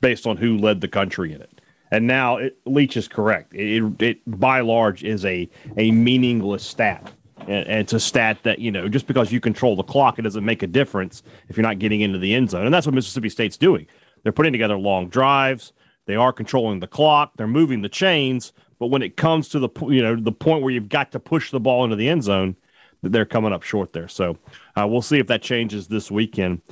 based 0.00 0.26
on 0.26 0.38
who 0.38 0.56
led 0.56 0.80
the 0.80 0.88
country 0.88 1.32
in 1.32 1.40
it. 1.40 1.60
And 1.92 2.06
now 2.06 2.38
it, 2.38 2.56
Leach 2.64 2.96
is 2.96 3.06
correct. 3.06 3.54
It, 3.54 3.82
it, 3.82 4.02
it 4.02 4.40
by 4.40 4.60
large 4.60 5.04
is 5.04 5.24
a 5.24 5.48
a 5.76 5.92
meaningless 5.92 6.64
stat. 6.64 7.12
And, 7.40 7.68
it's 7.68 7.92
a 7.92 8.00
stat 8.00 8.38
that 8.44 8.58
you 8.58 8.72
know 8.72 8.88
just 8.88 9.06
because 9.06 9.30
you 9.30 9.40
control 9.40 9.76
the 9.76 9.82
clock, 9.82 10.18
it 10.18 10.22
doesn't 10.22 10.44
make 10.44 10.62
a 10.62 10.66
difference 10.66 11.22
if 11.48 11.56
you're 11.56 11.62
not 11.62 11.78
getting 11.78 12.00
into 12.00 12.18
the 12.18 12.34
end 12.34 12.50
zone. 12.50 12.64
And 12.64 12.74
that's 12.74 12.86
what 12.86 12.94
Mississippi 12.94 13.28
State's 13.28 13.58
doing. 13.58 13.86
They're 14.22 14.32
putting 14.32 14.52
together 14.52 14.78
long 14.78 15.08
drives. 15.08 15.74
They 16.06 16.16
are 16.16 16.32
controlling 16.32 16.80
the 16.80 16.86
clock. 16.86 17.32
They're 17.36 17.46
moving 17.46 17.82
the 17.82 17.88
chains. 17.90 18.54
But 18.78 18.86
when 18.86 19.02
it 19.02 19.18
comes 19.18 19.50
to 19.50 19.58
the 19.58 19.68
you 19.82 20.02
know 20.02 20.16
the 20.16 20.32
point 20.32 20.62
where 20.62 20.72
you've 20.72 20.88
got 20.88 21.12
to 21.12 21.20
push 21.20 21.50
the 21.50 21.60
ball 21.60 21.84
into 21.84 21.96
the 21.96 22.08
end 22.08 22.24
zone, 22.24 22.56
they're 23.02 23.26
coming 23.26 23.52
up 23.52 23.62
short 23.62 23.92
there. 23.92 24.08
So 24.08 24.38
uh, 24.76 24.86
we'll 24.88 25.02
see 25.02 25.18
if 25.18 25.26
that 25.26 25.42
changes 25.42 25.88
this 25.88 26.10
weekend. 26.10 26.62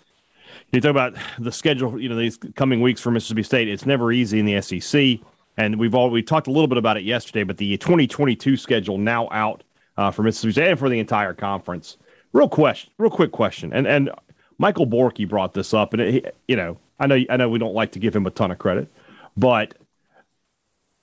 You 0.72 0.80
talk 0.80 0.90
about 0.90 1.14
the 1.38 1.52
schedule, 1.52 2.00
you 2.00 2.08
know, 2.08 2.16
these 2.16 2.38
coming 2.54 2.80
weeks 2.80 3.00
for 3.00 3.10
Mississippi 3.10 3.42
State. 3.42 3.68
It's 3.68 3.86
never 3.86 4.12
easy 4.12 4.38
in 4.38 4.46
the 4.46 4.60
SEC, 4.60 5.18
and 5.56 5.78
we've 5.78 5.94
all 5.94 6.10
we 6.10 6.22
talked 6.22 6.46
a 6.46 6.50
little 6.50 6.68
bit 6.68 6.78
about 6.78 6.96
it 6.96 7.04
yesterday. 7.04 7.42
But 7.42 7.56
the 7.56 7.76
2022 7.76 8.56
schedule 8.56 8.98
now 8.98 9.28
out 9.30 9.62
uh, 9.96 10.10
for 10.10 10.22
Mississippi 10.22 10.52
State 10.52 10.70
and 10.70 10.78
for 10.78 10.88
the 10.88 10.98
entire 10.98 11.34
conference. 11.34 11.96
Real 12.32 12.48
question, 12.48 12.92
real 12.98 13.10
quick 13.10 13.32
question, 13.32 13.72
and 13.72 13.86
and 13.86 14.10
Michael 14.58 14.86
Borky 14.86 15.28
brought 15.28 15.54
this 15.54 15.74
up, 15.74 15.92
and 15.92 16.02
it, 16.02 16.36
you 16.46 16.56
know, 16.56 16.78
I 16.98 17.06
know 17.06 17.18
I 17.28 17.36
know 17.36 17.48
we 17.48 17.58
don't 17.58 17.74
like 17.74 17.92
to 17.92 17.98
give 17.98 18.14
him 18.14 18.26
a 18.26 18.30
ton 18.30 18.50
of 18.50 18.58
credit, 18.58 18.88
but 19.36 19.74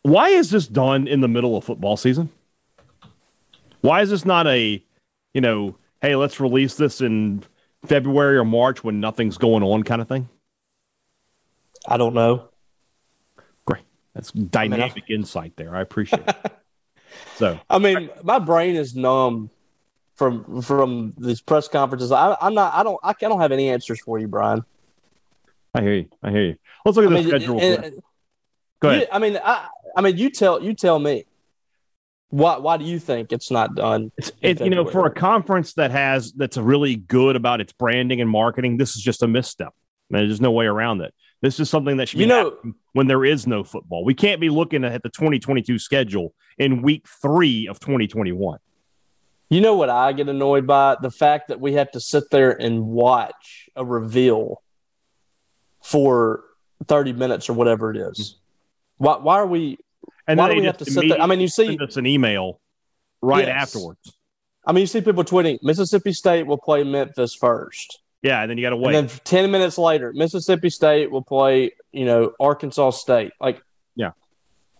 why 0.03 0.29
is 0.29 0.51
this 0.51 0.67
done 0.67 1.07
in 1.07 1.19
the 1.19 1.27
middle 1.27 1.57
of 1.57 1.65
football 1.65 1.97
season? 1.97 2.29
Why 3.81 4.01
is 4.01 4.09
this 4.09 4.25
not 4.25 4.47
a, 4.47 4.81
you 5.33 5.41
know, 5.41 5.75
hey, 6.01 6.15
let's 6.15 6.39
release 6.39 6.75
this 6.75 7.01
in 7.01 7.43
February 7.85 8.37
or 8.37 8.45
March 8.45 8.83
when 8.83 8.99
nothing's 8.99 9.37
going 9.37 9.63
on 9.63 9.83
kind 9.83 10.01
of 10.01 10.07
thing? 10.07 10.29
I 11.87 11.97
don't 11.97 12.13
know. 12.13 12.49
Great. 13.65 13.83
That's 14.13 14.31
dynamic 14.31 14.91
I 14.91 14.95
mean, 14.95 15.19
insight 15.19 15.53
there. 15.55 15.75
I 15.75 15.81
appreciate 15.81 16.27
it. 16.27 16.35
so, 17.35 17.59
I 17.69 17.79
mean, 17.79 18.09
my 18.23 18.39
brain 18.39 18.75
is 18.75 18.95
numb 18.95 19.49
from 20.15 20.61
from 20.61 21.13
these 21.17 21.41
press 21.41 21.67
conferences. 21.67 22.11
I, 22.11 22.35
am 22.41 22.53
not. 22.53 22.73
I 22.73 22.83
don't. 22.83 22.99
I 23.03 23.13
don't 23.13 23.39
have 23.39 23.51
any 23.51 23.69
answers 23.69 24.01
for 24.01 24.19
you, 24.19 24.27
Brian. 24.27 24.65
I 25.73 25.81
hear 25.81 25.93
you. 25.93 26.09
I 26.23 26.31
hear 26.31 26.41
you. 26.41 26.55
Let's 26.83 26.97
look 26.97 27.05
at 27.05 27.13
I 27.13 27.21
the 27.21 27.21
mean, 27.21 27.27
schedule. 27.27 27.59
And, 27.61 28.01
Go 28.79 28.89
ahead. 28.89 29.01
You, 29.01 29.07
I 29.11 29.19
mean, 29.19 29.39
I, 29.43 29.67
I 29.95 30.01
mean, 30.01 30.17
you 30.17 30.29
tell 30.29 30.61
you 30.61 30.73
tell 30.73 30.99
me. 30.99 31.25
Why 32.29 32.57
why 32.57 32.77
do 32.77 32.83
you 32.83 32.99
think 32.99 33.31
it's 33.31 33.49
not 33.51 33.75
done? 33.75 34.11
It's, 34.17 34.31
it, 34.41 34.59
you 34.59 34.69
know, 34.69 34.85
for 34.85 35.05
a 35.05 35.11
conference 35.11 35.73
that 35.73 35.91
has 35.91 36.33
that's 36.33 36.57
really 36.57 36.95
good 36.95 37.35
about 37.35 37.61
its 37.61 37.71
branding 37.71 38.19
and 38.19 38.29
marketing, 38.29 38.77
this 38.77 38.95
is 38.95 39.01
just 39.01 39.23
a 39.23 39.27
misstep. 39.27 39.73
There's 40.09 40.41
no 40.41 40.51
way 40.51 40.65
around 40.65 41.01
it. 41.01 41.13
This 41.41 41.59
is 41.59 41.69
something 41.69 41.97
that 41.97 42.09
should 42.09 42.17
be 42.17 42.23
you 42.23 42.29
know 42.29 42.57
when 42.93 43.07
there 43.07 43.23
is 43.23 43.47
no 43.47 43.63
football. 43.63 44.03
We 44.03 44.13
can't 44.13 44.41
be 44.41 44.49
looking 44.49 44.83
at 44.83 45.03
the 45.03 45.09
2022 45.09 45.79
schedule 45.79 46.33
in 46.57 46.81
week 46.81 47.05
three 47.21 47.67
of 47.67 47.79
2021. 47.79 48.59
You 49.49 49.61
know 49.61 49.75
what 49.75 49.89
I 49.89 50.11
get 50.11 50.27
annoyed 50.27 50.67
by? 50.67 50.97
The 51.01 51.11
fact 51.11 51.47
that 51.49 51.61
we 51.61 51.73
have 51.73 51.91
to 51.91 52.01
sit 52.01 52.25
there 52.31 52.51
and 52.51 52.87
watch 52.87 53.69
a 53.75 53.85
reveal 53.85 54.61
for 55.83 56.43
30 56.85 57.13
minutes 57.13 57.49
or 57.49 57.53
whatever 57.53 57.91
it 57.91 57.97
is. 57.97 58.19
Mm-hmm. 58.19 59.05
Why, 59.05 59.17
why 59.17 59.35
are 59.35 59.47
we 59.47 59.77
and 60.27 60.37
Why 60.37 60.49
do 60.49 60.59
we 60.59 60.65
have 60.65 60.77
to 60.77 60.85
sit 60.85 61.07
there? 61.07 61.21
I 61.21 61.25
mean, 61.25 61.39
you 61.39 61.47
see, 61.47 61.77
it's 61.79 61.97
an 61.97 62.05
email 62.05 62.59
right 63.21 63.47
yes. 63.47 63.63
afterwards. 63.63 64.13
I 64.65 64.73
mean, 64.73 64.81
you 64.81 64.87
see 64.87 64.99
people 64.99 65.23
tweeting 65.23 65.59
Mississippi 65.63 66.11
State 66.11 66.45
will 66.45 66.57
play 66.57 66.83
Memphis 66.83 67.33
first. 67.33 68.01
Yeah, 68.21 68.41
and 68.41 68.49
then 68.49 68.57
you 68.57 68.63
got 68.63 68.71
to 68.71 68.75
wait. 68.75 68.95
And 68.95 69.09
then 69.09 69.19
ten 69.23 69.51
minutes 69.51 69.77
later, 69.77 70.11
Mississippi 70.13 70.69
State 70.69 71.09
will 71.09 71.21
play, 71.21 71.71
you 71.93 72.03
know, 72.05 72.33
Arkansas 72.39 72.89
State. 72.91 73.31
Like, 73.39 73.61
yeah, 73.95 74.11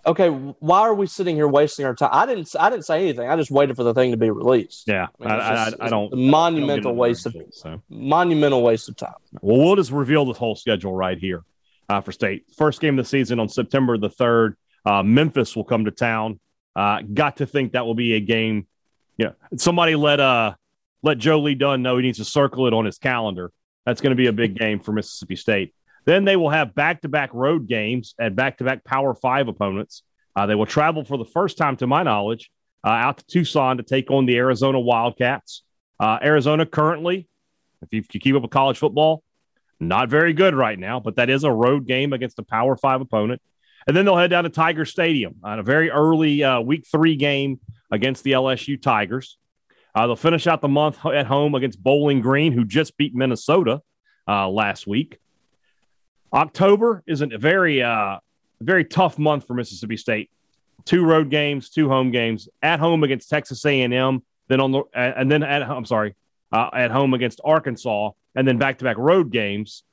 okay. 0.06 0.27
Why 0.30 0.80
are 0.82 0.94
we 0.94 1.08
sitting 1.08 1.36
here 1.36 1.48
wasting 1.48 1.86
our 1.86 1.96
time? 1.96 2.10
I 2.12 2.25
didn't. 2.25 2.54
I 2.60 2.70
didn't 2.70 2.86
say 2.86 3.04
anything. 3.04 3.30
I 3.30 3.38
just 3.38 3.51
waited 3.51 3.77
for 3.77 3.84
the 3.84 3.94
thing 3.94 4.12
to 4.12 4.18
be 4.18 4.30
released. 4.30 4.86
Yeah, 4.88 5.08
I, 5.22 5.24
mean, 5.24 5.39
just, 5.39 5.82
I, 5.82 5.86
I 5.86 5.89
don't. 5.89 6.13
monumental 6.13 6.92
don't 6.92 6.98
waste 6.98 7.25
of 7.25 7.38
so. 7.51 7.82
monumental 7.89 8.63
waste 8.63 8.89
of 8.89 8.98
time. 8.98 9.13
Well, 9.42 9.63
we'll 9.63 9.75
just 9.77 9.92
reveal 9.92 10.25
this 10.25 10.38
whole 10.38 10.56
schedule 10.56 10.94
right 10.94 11.18
here 11.18 11.44
uh, 11.88 12.01
for 12.01 12.12
State. 12.12 12.46
First 12.58 12.82
game 12.82 13.00
of 13.00 13.06
the 13.06 13.10
season 13.10 13.39
on 13.39 13.48
September 13.48 13.98
the 13.98 14.10
third. 14.10 14.58
Uh, 14.88 15.03
Memphis 15.03 15.53
will 15.53 15.65
come 15.65 15.84
to 15.84 15.91
town. 15.91 16.39
Uh, 16.74 17.01
got 17.01 17.38
to 17.38 17.46
think 17.46 17.74
that 17.74 17.86
will 17.86 17.96
be 17.96 18.13
a 18.13 18.22
game. 18.22 18.67
Yeah, 19.17 19.32
somebody 19.58 19.96
let 19.96 20.22
uh 20.22 20.53
let 21.03 21.17
Joe 21.17 21.41
Lee 21.41 21.56
Dunn 21.56 21.82
know 21.82 21.98
he 21.98 22.03
needs 22.03 22.20
to 22.20 22.25
circle 22.25 22.67
it 22.67 22.74
on 22.74 22.86
his 22.86 22.98
calendar. 22.98 23.51
That's 23.86 24.00
going 24.00 24.12
to 24.12 24.15
be 24.15 24.27
a 24.27 24.34
big 24.34 24.58
game 24.58 24.79
for 24.79 24.94
Mississippi 24.94 25.36
State. 25.36 25.74
Then 26.06 26.24
they 26.24 26.38
will 26.38 26.50
have 26.50 26.74
back 26.74 27.01
to 27.01 27.10
back 27.10 27.32
road 27.34 27.67
games 27.67 28.15
at 28.17 28.36
back 28.36 28.60
to 28.60 28.63
back 28.63 28.86
Power 28.86 29.13
Five 29.13 29.50
opponents. 29.50 30.03
Uh, 30.38 30.46
they 30.46 30.56
will 30.56 30.65
travel 30.65 31.03
for 31.03 31.17
the 31.17 31.25
first 31.25 31.58
time, 31.58 31.75
to 31.77 31.88
my 31.88 32.03
knowledge, 32.03 32.50
uh, 32.86 32.91
out 32.91 33.17
to 33.17 33.25
Tucson 33.25 33.77
to 33.77 33.84
take 33.84 34.10
on 34.10 34.25
the 34.25 34.38
Arizona 34.38 34.79
Wildcats. 34.79 35.63
Uh, 36.00 36.20
Arizona 36.22 36.65
currently, 36.65 37.27
if 37.82 37.89
you, 37.91 38.00
if 38.00 38.13
you 38.13 38.22
keep 38.22 38.36
up 38.36 38.44
with 38.44 38.51
college 38.51 38.77
football, 38.77 39.24
not 39.79 40.10
very 40.10 40.32
good 40.32 40.56
right 40.56 40.79
now, 40.79 41.01
but 41.01 41.17
that 41.17 41.29
is 41.29 41.44
a 41.44 41.51
road 41.51 41.88
game 41.88 42.13
against 42.13 42.39
a 42.39 42.44
Power 42.44 42.77
Five 42.77 43.01
opponent. 43.01 43.41
And 43.88 43.96
then 43.96 44.03
they'll 44.03 44.17
head 44.17 44.29
down 44.29 44.44
to 44.44 44.50
Tiger 44.50 44.84
Stadium 44.84 45.36
on 45.44 45.60
a 45.60 45.63
very 45.63 45.89
early 45.89 46.44
uh, 46.44 46.60
week 46.60 46.86
three 46.86 47.15
game 47.15 47.62
against 47.89 48.24
the 48.24 48.34
LSU 48.34 48.79
Tigers. 48.82 49.38
Uh, 49.96 50.08
they'll 50.08 50.17
finish 50.17 50.46
out 50.46 50.62
the 50.62 50.67
month 50.67 51.03
at 51.06 51.25
home 51.25 51.56
against 51.56 51.82
Bowling 51.82 52.20
Green, 52.20 52.51
who 52.51 52.65
just 52.65 52.98
beat 52.98 53.15
Minnesota 53.15 53.82
uh, 54.27 54.50
last 54.50 54.88
week. 54.88 55.17
October 56.34 57.01
is 57.08 57.22
a 57.22 57.27
very, 57.27 57.82
uh, 57.82 58.17
very 58.60 58.84
tough 58.84 59.17
month 59.17 59.48
for 59.48 59.53
Mississippi 59.53 59.96
State. 59.96 60.29
Two 60.84 61.06
road 61.06 61.29
games, 61.29 61.70
two 61.70 61.88
home 61.88 62.12
games. 62.12 62.50
At 62.62 62.79
home 62.79 63.03
against 63.03 63.29
Texas 63.29 63.65
A&M, 63.65 64.22
then 64.50 64.60
on 64.60 64.72
the 64.72 64.84
and 64.94 65.32
then 65.32 65.44
at 65.44 65.63
I'm 65.63 65.86
sorry, 65.86 66.15
uh, 66.51 66.70
at 66.74 66.91
home 66.91 67.13
against 67.13 67.39
Arkansas, 67.44 68.12
and 68.36 68.48
then 68.48 68.58
back 68.58 68.77
to 68.79 68.84
back 68.84 68.98
road 68.98 69.32
games 69.32 69.84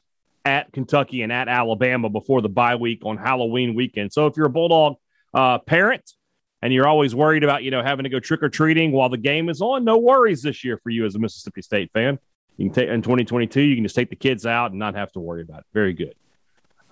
at 0.45 0.73
Kentucky 0.73 1.23
and 1.23 1.33
at 1.33 1.49
Alabama 1.49 2.09
before 2.09 2.43
the 2.43 2.49
bye 2.49 2.77
week 2.77 3.03
on 3.05 3.17
Halloween 3.17 3.75
weekend. 3.75 4.13
So 4.13 4.27
if 4.27 4.37
you're 4.37 4.47
a 4.47 4.51
Bulldog 4.51 4.97
uh, 5.33 5.59
parent 5.59 6.13
and 6.61 6.73
you're 6.73 6.87
always 6.87 7.15
worried 7.15 7.45
about, 7.45 7.63
you 7.63 7.71
know, 7.71 7.83
having 7.83 8.05
to 8.05 8.11
go 8.11 8.21
trick 8.21 8.43
or 8.43 8.49
treating 8.49 8.93
while 8.93 9.09
the 9.09 9.17
game 9.17 9.49
is 9.49 9.61
on, 9.63 9.85
no 9.85 9.99
worries 9.99 10.43
this 10.43 10.63
year 10.63 10.79
for 10.83 10.91
you 10.91 11.07
as 11.07 11.15
a 11.15 11.19
Mississippi 11.19 11.63
State 11.63 11.91
fan. 11.93 12.19
You 12.57 12.67
can 12.67 12.75
take 12.75 12.89
in 12.89 13.03
2022, 13.03 13.61
you 13.61 13.75
can 13.75 13.85
just 13.85 13.97
take 13.97 14.11
the 14.11 14.17
kids 14.17 14.47
out 14.47 14.71
and 14.71 14.79
not 14.79 14.95
have 14.95 15.11
to 15.13 15.21
worry 15.21 15.43
about 15.43 15.61
it. 15.61 15.67
Very 15.73 15.93
good. 15.93 16.15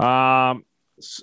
Um, 0.05 0.65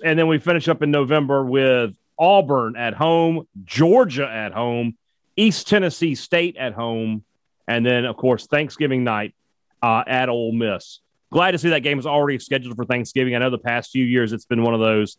and 0.04 0.18
then 0.18 0.28
we 0.28 0.38
finish 0.38 0.68
up 0.68 0.82
in 0.82 0.90
November 0.90 1.44
with 1.44 1.96
Auburn 2.18 2.76
at 2.76 2.94
home, 2.94 3.46
Georgia 3.64 4.28
at 4.28 4.52
home, 4.52 4.96
East 5.36 5.68
Tennessee 5.68 6.14
State 6.14 6.56
at 6.56 6.74
home, 6.74 7.24
and 7.66 7.84
then 7.84 8.04
of 8.04 8.16
course 8.16 8.46
Thanksgiving 8.46 9.04
night 9.04 9.34
uh, 9.82 10.04
at 10.06 10.28
Ole 10.28 10.52
Miss 10.52 11.00
glad 11.32 11.52
to 11.52 11.58
see 11.58 11.70
that 11.70 11.82
game 11.82 11.98
is 11.98 12.06
already 12.06 12.38
scheduled 12.38 12.76
for 12.76 12.84
Thanksgiving. 12.84 13.34
I 13.34 13.38
know 13.38 13.50
the 13.50 13.58
past 13.58 13.90
few 13.90 14.04
years 14.04 14.32
it's 14.32 14.44
been 14.44 14.62
one 14.62 14.74
of 14.74 14.80
those. 14.80 15.16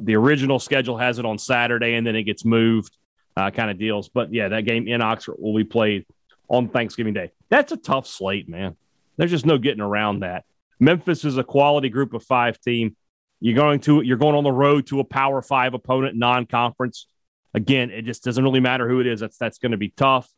The 0.00 0.16
original 0.16 0.58
schedule 0.58 0.98
has 0.98 1.18
it 1.18 1.24
on 1.24 1.38
Saturday 1.38 1.94
and 1.94 2.06
then 2.06 2.16
it 2.16 2.24
gets 2.24 2.44
moved, 2.44 2.96
uh, 3.36 3.50
kind 3.50 3.70
of 3.70 3.78
deals. 3.78 4.08
But 4.08 4.32
yeah, 4.32 4.48
that 4.48 4.64
game 4.64 4.88
in 4.88 5.00
Oxford 5.00 5.36
will 5.38 5.56
be 5.56 5.64
played 5.64 6.04
on 6.48 6.68
Thanksgiving 6.68 7.14
Day. 7.14 7.30
That's 7.48 7.72
a 7.72 7.76
tough 7.76 8.06
slate, 8.06 8.48
man. 8.48 8.76
There's 9.16 9.30
just 9.30 9.46
no 9.46 9.58
getting 9.58 9.80
around 9.80 10.20
that. 10.20 10.44
Memphis 10.80 11.24
is 11.24 11.38
a 11.38 11.44
quality 11.44 11.88
group 11.88 12.14
of 12.14 12.24
five 12.24 12.60
team. 12.60 12.96
You're 13.40 13.54
going 13.54 13.80
to 13.80 14.00
you're 14.02 14.16
going 14.16 14.34
on 14.34 14.44
the 14.44 14.52
road 14.52 14.86
to 14.88 15.00
a 15.00 15.04
Power 15.04 15.42
Five 15.42 15.74
opponent, 15.74 16.16
non-conference. 16.16 17.06
Again, 17.52 17.90
it 17.90 18.02
just 18.02 18.24
doesn't 18.24 18.42
really 18.42 18.60
matter 18.60 18.88
who 18.88 19.00
it 19.00 19.06
is. 19.06 19.20
That's 19.20 19.36
that's 19.36 19.58
going 19.58 19.72
to 19.72 19.78
be 19.78 19.90
tough. 19.90 20.28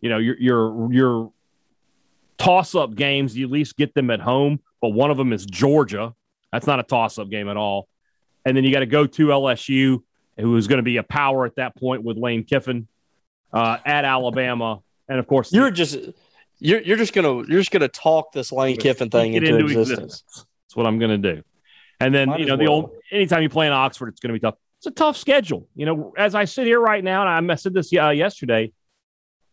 You 0.00 0.10
know, 0.10 0.18
your 0.18 0.36
your 0.38 0.92
your 0.92 1.32
toss 2.36 2.74
up 2.74 2.94
games. 2.94 3.36
You 3.36 3.46
at 3.46 3.52
least 3.52 3.76
get 3.76 3.94
them 3.94 4.10
at 4.10 4.20
home 4.20 4.60
but 4.84 4.90
one 4.90 5.10
of 5.10 5.16
them 5.16 5.32
is 5.32 5.46
Georgia. 5.46 6.12
That's 6.52 6.66
not 6.66 6.78
a 6.78 6.82
toss 6.82 7.18
up 7.18 7.30
game 7.30 7.48
at 7.48 7.56
all. 7.56 7.88
And 8.44 8.54
then 8.54 8.64
you 8.64 8.70
got 8.70 8.80
to 8.80 8.86
go 8.86 9.06
to 9.06 9.26
LSU, 9.28 10.02
who 10.38 10.56
is 10.58 10.68
going 10.68 10.76
to 10.76 10.82
be 10.82 10.98
a 10.98 11.02
power 11.02 11.46
at 11.46 11.56
that 11.56 11.74
point 11.74 12.02
with 12.02 12.18
Lane 12.18 12.44
Kiffin 12.44 12.86
uh, 13.50 13.78
at 13.86 14.04
Alabama, 14.04 14.82
and 15.08 15.18
of 15.18 15.26
course 15.26 15.54
you're 15.54 15.70
just 15.70 15.96
you're 16.58 16.82
you're 16.82 16.98
just 16.98 17.14
gonna 17.14 17.36
you're 17.48 17.60
just 17.60 17.70
gonna 17.70 17.88
talk 17.88 18.32
this 18.32 18.52
Lane 18.52 18.76
Kiffin 18.76 19.08
thing 19.08 19.32
into, 19.32 19.54
into 19.54 19.64
existence. 19.64 19.90
existence. 19.90 20.46
That's 20.66 20.76
what 20.76 20.86
I'm 20.86 20.98
going 20.98 21.22
to 21.22 21.34
do. 21.34 21.42
And 21.98 22.14
then 22.14 22.28
Might 22.28 22.40
you 22.40 22.44
know 22.44 22.56
well. 22.56 22.58
the 22.58 22.66
old 22.66 22.90
anytime 23.10 23.42
you 23.42 23.48
play 23.48 23.66
in 23.66 23.72
Oxford, 23.72 24.08
it's 24.08 24.20
going 24.20 24.34
to 24.34 24.38
be 24.38 24.40
tough. 24.40 24.56
It's 24.80 24.86
a 24.88 24.90
tough 24.90 25.16
schedule. 25.16 25.66
You 25.74 25.86
know, 25.86 26.12
as 26.18 26.34
I 26.34 26.44
sit 26.44 26.66
here 26.66 26.78
right 26.78 27.02
now, 27.02 27.26
and 27.26 27.50
I 27.50 27.54
said 27.54 27.72
this 27.72 27.90
uh, 27.94 28.10
yesterday, 28.10 28.70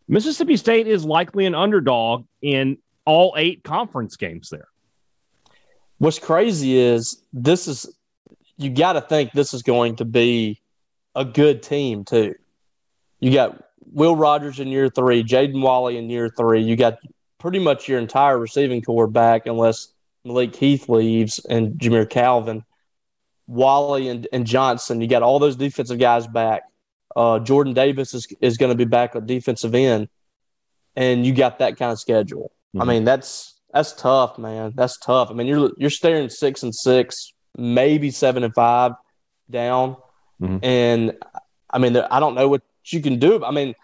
Mississippi 0.09 0.57
State 0.57 0.87
is 0.87 1.05
likely 1.05 1.45
an 1.45 1.55
underdog 1.55 2.25
in 2.41 2.79
all 3.05 3.33
eight 3.37 3.63
conference 3.63 4.17
games 4.17 4.49
there 4.49 4.67
what's 6.01 6.17
crazy 6.17 6.79
is 6.79 7.21
this 7.31 7.67
is 7.67 7.87
you 8.57 8.71
got 8.71 8.93
to 8.93 9.01
think 9.01 9.33
this 9.33 9.53
is 9.53 9.61
going 9.61 9.97
to 9.97 10.05
be 10.05 10.59
a 11.13 11.23
good 11.23 11.61
team 11.61 12.03
too. 12.05 12.33
You 13.19 13.31
got 13.31 13.63
Will 13.93 14.15
Rogers 14.15 14.59
in 14.59 14.67
year 14.69 14.89
three, 14.89 15.23
Jaden 15.23 15.61
Walley 15.61 15.97
in 15.97 16.09
year 16.09 16.27
three. 16.27 16.63
You 16.63 16.75
got 16.75 16.97
pretty 17.37 17.59
much 17.59 17.87
your 17.87 17.99
entire 17.99 18.39
receiving 18.39 18.81
core 18.81 19.05
back, 19.05 19.45
unless 19.45 19.89
Malik 20.25 20.55
Heath 20.55 20.89
leaves 20.89 21.37
and 21.47 21.73
Jamire 21.73 22.09
Calvin. 22.09 22.63
Walley 23.45 24.07
and, 24.07 24.27
and 24.33 24.47
Johnson, 24.47 25.01
you 25.01 25.07
got 25.07 25.21
all 25.21 25.37
those 25.37 25.55
defensive 25.55 25.99
guys 25.99 26.25
back. 26.25 26.63
Uh, 27.15 27.37
Jordan 27.37 27.73
Davis 27.73 28.15
is, 28.15 28.27
is 28.41 28.57
going 28.57 28.71
to 28.71 28.77
be 28.77 28.85
back 28.85 29.15
at 29.15 29.27
defensive 29.27 29.75
end, 29.75 30.09
and 30.95 31.27
you 31.27 31.33
got 31.35 31.59
that 31.59 31.77
kind 31.77 31.91
of 31.91 31.99
schedule. 31.99 32.51
Mm-hmm. 32.73 32.81
I 32.81 32.85
mean, 32.85 33.03
that's 33.03 33.60
that's 33.73 33.93
tough, 33.93 34.37
man. 34.37 34.73
That's 34.75 34.97
tough. 34.97 35.29
I 35.31 35.33
mean, 35.33 35.47
you're 35.47 35.71
you're 35.77 35.89
staring 35.89 36.29
six 36.29 36.63
and 36.63 36.73
six, 36.73 37.33
maybe 37.57 38.11
seven 38.11 38.43
and 38.43 38.53
five 38.53 38.93
down, 39.49 39.97
mm-hmm. 40.41 40.57
and 40.63 41.17
I 41.69 41.77
mean, 41.77 41.95
I 41.97 42.19
don't 42.19 42.35
know 42.35 42.49
what 42.49 42.61
you 42.85 43.01
can 43.01 43.19
do. 43.19 43.43
I 43.43 43.51
mean, 43.51 43.75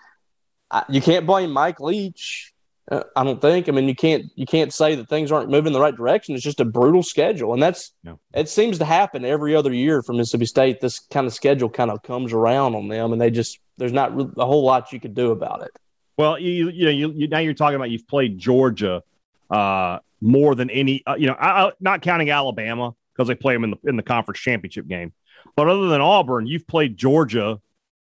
you 0.89 1.01
can't 1.01 1.25
blame 1.25 1.51
Mike 1.51 1.79
Leach. 1.79 2.53
Uh, 2.89 3.03
I 3.15 3.24
don't 3.24 3.41
think. 3.41 3.67
I 3.67 3.72
mean, 3.72 3.88
you 3.88 3.96
can't 3.96 4.25
you 4.36 4.46
can't 4.46 4.74
say 4.74 4.96
that 4.96 5.10
things 5.10 5.32
aren't 5.32 5.50
moving 5.50 5.67
in 5.67 5.74
the 5.74 5.82
right 5.82 5.96
direction. 5.96 6.36
It's 6.36 6.44
just 6.44 6.62
a 6.62 6.65
brutal 6.65 7.03
schedule, 7.03 7.53
and 7.53 7.62
that's 7.62 7.91
no. 8.03 8.20
it 8.34 8.48
seems 8.48 8.79
to 8.79 8.86
happen 8.86 9.25
every 9.25 9.56
other 9.56 9.74
year 9.74 10.01
for 10.01 10.13
Mississippi 10.13 10.46
State. 10.46 10.79
This 10.79 11.00
kind 11.00 11.27
of 11.27 11.34
schedule 11.34 11.70
kind 11.70 11.91
of 11.91 12.01
comes 12.03 12.32
around 12.32 12.75
on 12.75 12.88
them, 12.88 13.12
and 13.12 13.22
they 13.22 13.29
just 13.29 13.60
there's 13.77 13.91
not 13.91 14.13
a 14.38 14.46
whole 14.46 14.63
lot 14.63 14.94
you 14.94 15.01
could 15.01 15.15
do 15.15 15.32
about 15.32 15.63
it. 15.63 15.72
Well, 16.17 16.39
you 16.39 16.70
you 16.70 16.86
know 16.86 16.91
you, 16.91 17.12
you 17.12 17.27
now 17.27 17.39
you're 17.39 17.53
talking 17.53 17.75
about 17.75 17.89
you've 17.89 18.08
played 18.08 18.39
Georgia 18.39 19.03
uh, 19.50 20.00
more 20.22 20.56
than 20.56 20.70
any 20.70 21.04
uh, 21.06 21.16
you 21.16 21.27
know 21.27 21.36
I, 21.39 21.72
not 21.80 22.01
counting 22.01 22.30
Alabama 22.30 22.94
because 23.13 23.27
they 23.27 23.36
play 23.36 23.54
them 23.54 23.63
in 23.63 23.72
the 23.72 23.77
in 23.86 23.96
the 23.96 24.04
conference 24.04 24.39
championship 24.39 24.88
game, 24.88 25.13
but 25.56 25.68
other 25.68 25.88
than 25.88 26.01
Auburn, 26.01 26.48
you've 26.48 26.68
played 26.68 26.98
Georgia 26.98 27.60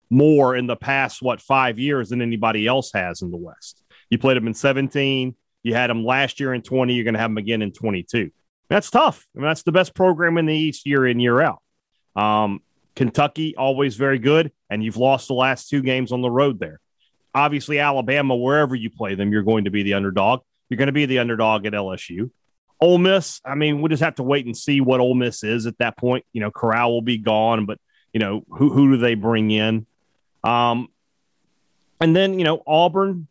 more 0.09 0.55
in 0.55 0.67
the 0.67 0.75
past 0.75 1.21
what 1.21 1.41
five 1.41 1.79
years 1.79 2.09
than 2.09 2.21
anybody 2.21 2.67
else 2.67 2.91
has 2.93 3.21
in 3.21 3.31
the 3.31 3.37
West. 3.37 3.83
You 4.09 4.19
played 4.19 4.37
them 4.37 4.47
in 4.47 4.53
17. 4.53 5.35
You 5.63 5.73
had 5.73 5.89
them 5.89 6.05
last 6.05 6.39
year 6.39 6.53
in 6.53 6.61
20. 6.61 6.93
You're 6.93 7.03
going 7.03 7.15
to 7.15 7.19
have 7.19 7.31
them 7.31 7.37
again 7.37 7.61
in 7.61 7.71
22. 7.71 8.29
That's 8.69 8.91
tough. 8.91 9.27
I 9.35 9.39
mean, 9.39 9.47
that's 9.47 9.63
the 9.63 9.71
best 9.71 9.95
program 9.95 10.37
in 10.37 10.45
the 10.45 10.53
East 10.53 10.85
year 10.85 11.07
in, 11.07 11.19
year 11.19 11.41
out. 11.41 11.61
Um, 12.15 12.61
Kentucky, 12.95 13.55
always 13.55 13.95
very 13.95 14.19
good. 14.19 14.51
And 14.69 14.83
you've 14.83 14.97
lost 14.97 15.27
the 15.27 15.33
last 15.33 15.69
two 15.69 15.81
games 15.81 16.11
on 16.11 16.21
the 16.21 16.29
road 16.29 16.59
there. 16.59 16.79
Obviously, 17.33 17.79
Alabama, 17.79 18.35
wherever 18.35 18.75
you 18.75 18.89
play 18.89 19.15
them, 19.15 19.31
you're 19.31 19.43
going 19.43 19.65
to 19.65 19.71
be 19.71 19.83
the 19.83 19.95
underdog. 19.95 20.41
You're 20.69 20.77
going 20.77 20.87
to 20.87 20.93
be 20.93 21.05
the 21.05 21.19
underdog 21.19 21.65
at 21.65 21.73
LSU. 21.73 22.31
Ole 22.79 22.97
Miss, 22.97 23.39
I 23.45 23.55
mean, 23.55 23.79
we'll 23.81 23.89
just 23.89 24.03
have 24.03 24.15
to 24.15 24.23
wait 24.23 24.45
and 24.45 24.57
see 24.57 24.81
what 24.81 24.99
Ole 24.99 25.15
Miss 25.15 25.43
is 25.43 25.67
at 25.67 25.77
that 25.77 25.97
point. 25.97 26.25
You 26.33 26.41
know, 26.41 26.51
Corral 26.51 26.91
will 26.91 27.01
be 27.01 27.17
gone, 27.17 27.65
but, 27.65 27.79
you 28.11 28.19
know, 28.19 28.43
who, 28.49 28.69
who 28.69 28.91
do 28.91 28.97
they 28.97 29.15
bring 29.15 29.51
in? 29.51 29.85
Um, 30.43 30.89
and 32.01 32.15
then, 32.15 32.39
you 32.39 32.43
know, 32.43 32.61
Auburn, 32.67 33.27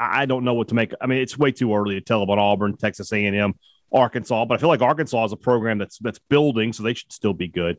I 0.00 0.26
don't 0.26 0.44
know 0.44 0.54
what 0.54 0.68
to 0.68 0.74
make. 0.74 0.92
I 1.00 1.06
mean, 1.06 1.18
it's 1.18 1.38
way 1.38 1.52
too 1.52 1.74
early 1.74 1.94
to 1.94 2.00
tell 2.00 2.22
about 2.22 2.38
Auburn, 2.38 2.76
Texas 2.76 3.12
A&M, 3.12 3.54
Arkansas, 3.92 4.44
but 4.46 4.54
I 4.54 4.58
feel 4.58 4.68
like 4.68 4.82
Arkansas 4.82 5.26
is 5.26 5.32
a 5.32 5.36
program 5.36 5.78
that's 5.78 5.98
that's 5.98 6.18
building, 6.18 6.72
so 6.72 6.82
they 6.82 6.94
should 6.94 7.12
still 7.12 7.34
be 7.34 7.48
good. 7.48 7.78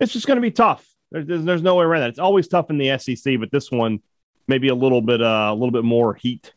It's 0.00 0.12
just 0.12 0.26
going 0.26 0.36
to 0.36 0.42
be 0.42 0.50
tough. 0.50 0.84
There's, 1.12 1.44
there's 1.44 1.62
no 1.62 1.76
way 1.76 1.84
around 1.84 2.00
that. 2.00 2.10
It's 2.10 2.18
always 2.18 2.48
tough 2.48 2.70
in 2.70 2.78
the 2.78 2.98
SEC, 2.98 3.38
but 3.38 3.50
this 3.50 3.70
one 3.70 4.00
maybe 4.48 4.68
a 4.68 4.74
little 4.74 5.00
bit 5.02 5.22
uh, 5.22 5.48
a 5.50 5.54
little 5.54 5.70
bit 5.70 5.84
more 5.84 6.14
heat 6.14 6.52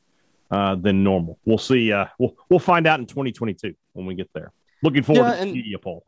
uh, 0.54 0.76
than 0.76 1.04
normal. 1.04 1.40
We'll 1.46 1.58
see. 1.58 1.92
Uh, 1.92 2.06
we'll 2.20 2.36
we'll 2.50 2.60
find 2.60 2.88
out 2.88 3.00
in 3.00 3.06
2022 3.06 3.74
when 3.94 4.06
we 4.06 4.16
get 4.16 4.30
there. 4.34 4.52
Looking 4.82 5.04
forward 5.04 5.30
yeah, 5.30 5.40
to 5.40 5.46
the 5.46 5.54
media 5.54 5.80
poll. 5.80 6.06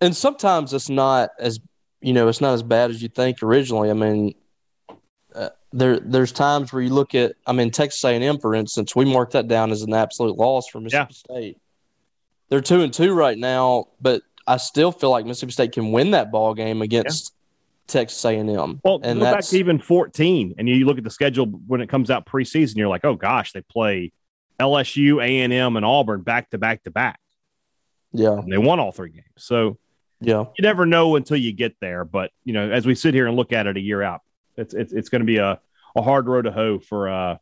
And 0.00 0.16
sometimes 0.16 0.72
it's 0.72 0.88
not 0.88 1.30
as 1.38 1.58
you 2.00 2.12
know, 2.12 2.28
it's 2.28 2.40
not 2.40 2.54
as 2.54 2.62
bad 2.62 2.90
as 2.90 3.02
you 3.02 3.08
think 3.08 3.42
originally. 3.42 3.90
I 3.90 3.94
mean, 3.94 4.34
there 5.72 6.00
there's 6.00 6.32
times 6.32 6.72
where 6.72 6.82
you 6.82 6.90
look 6.90 7.14
at 7.14 7.34
I 7.46 7.52
mean 7.52 7.70
Texas 7.70 8.02
A&M 8.04 8.38
for 8.38 8.54
instance 8.54 8.96
we 8.96 9.04
mark 9.04 9.32
that 9.32 9.48
down 9.48 9.70
as 9.70 9.82
an 9.82 9.92
absolute 9.92 10.36
loss 10.36 10.68
for 10.68 10.80
Mississippi 10.80 11.14
yeah. 11.28 11.34
State. 11.36 11.58
They're 12.48 12.62
two 12.62 12.80
and 12.80 12.92
two 12.92 13.12
right 13.12 13.36
now, 13.36 13.88
but 14.00 14.22
I 14.46 14.56
still 14.56 14.90
feel 14.90 15.10
like 15.10 15.26
Mississippi 15.26 15.52
State 15.52 15.72
can 15.72 15.92
win 15.92 16.12
that 16.12 16.30
ball 16.30 16.54
game 16.54 16.80
against. 16.80 17.34
Texas 17.88 18.24
A&M. 18.24 18.80
Well, 18.84 19.00
and 19.02 19.18
go 19.18 19.24
back 19.24 19.44
to 19.44 19.58
even 19.58 19.78
14, 19.78 20.54
and 20.58 20.68
you 20.68 20.84
look 20.84 20.98
at 20.98 21.04
the 21.04 21.10
schedule 21.10 21.46
when 21.46 21.80
it 21.80 21.88
comes 21.88 22.10
out 22.10 22.26
preseason. 22.26 22.76
You're 22.76 22.88
like, 22.88 23.04
oh 23.04 23.14
gosh, 23.14 23.52
they 23.52 23.62
play 23.62 24.12
LSU, 24.60 25.22
A&M, 25.22 25.76
and 25.76 25.84
Auburn 25.84 26.22
back 26.22 26.50
to 26.50 26.58
back 26.58 26.84
to 26.84 26.90
back. 26.90 27.18
Yeah, 28.12 28.38
and 28.38 28.52
they 28.52 28.58
won 28.58 28.78
all 28.78 28.92
three 28.92 29.10
games. 29.10 29.24
So 29.38 29.78
yeah, 30.20 30.44
you 30.56 30.62
never 30.62 30.86
know 30.86 31.16
until 31.16 31.36
you 31.36 31.52
get 31.52 31.76
there. 31.80 32.04
But 32.04 32.30
you 32.44 32.52
know, 32.52 32.70
as 32.70 32.86
we 32.86 32.94
sit 32.94 33.14
here 33.14 33.26
and 33.26 33.36
look 33.36 33.52
at 33.52 33.66
it 33.66 33.76
a 33.76 33.80
year 33.80 34.02
out, 34.02 34.20
it's 34.56 34.74
it's, 34.74 34.92
it's 34.92 35.08
going 35.08 35.20
to 35.20 35.26
be 35.26 35.38
a, 35.38 35.60
a 35.96 36.02
hard 36.02 36.28
road 36.28 36.42
to 36.42 36.52
hoe 36.52 36.78
for 36.78 37.08
uh 37.08 37.36